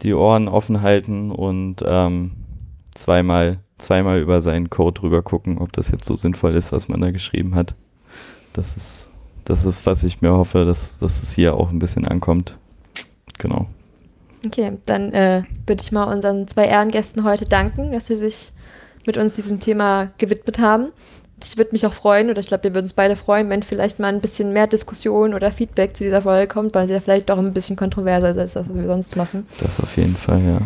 [0.03, 2.33] die Ohren offen halten und ähm,
[2.95, 7.01] zweimal, zweimal über seinen Code drüber gucken, ob das jetzt so sinnvoll ist, was man
[7.01, 7.75] da geschrieben hat.
[8.53, 9.09] Das ist,
[9.45, 12.57] das ist, was ich mir hoffe, dass, dass es hier auch ein bisschen ankommt.
[13.39, 13.67] Genau.
[14.47, 18.53] Okay, dann äh, würde ich mal unseren zwei Ehrengästen heute danken, dass sie sich
[19.07, 20.89] mit uns diesem Thema gewidmet haben.
[21.43, 23.99] Ich würde mich auch freuen, oder ich glaube, wir würden uns beide freuen, wenn vielleicht
[23.99, 27.29] mal ein bisschen mehr Diskussion oder Feedback zu dieser Folge kommt, weil sie ja vielleicht
[27.31, 29.47] doch ein bisschen kontroverser ist als das, was wir sonst machen.
[29.61, 30.59] Das auf jeden Fall, ja.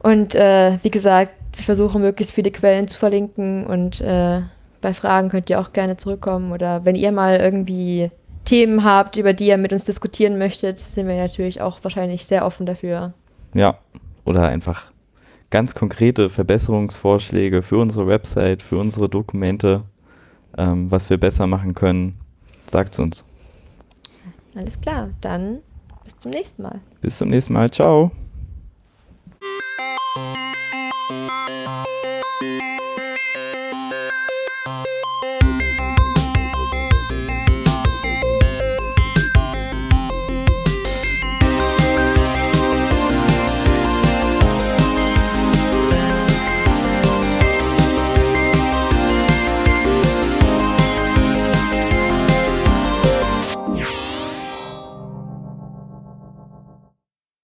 [0.00, 4.40] Und äh, wie gesagt, wir versuchen möglichst viele Quellen zu verlinken und äh,
[4.80, 8.10] bei Fragen könnt ihr auch gerne zurückkommen oder wenn ihr mal irgendwie
[8.44, 12.46] Themen habt, über die ihr mit uns diskutieren möchtet, sind wir natürlich auch wahrscheinlich sehr
[12.46, 13.12] offen dafür.
[13.54, 13.78] Ja,
[14.24, 14.92] oder einfach
[15.50, 19.82] ganz konkrete Verbesserungsvorschläge für unsere Website, für unsere Dokumente,
[20.58, 22.18] ähm, was wir besser machen können,
[22.66, 23.24] sagt es uns.
[24.54, 25.60] Alles klar, dann
[26.04, 26.80] bis zum nächsten Mal.
[27.00, 28.10] Bis zum nächsten Mal, ciao.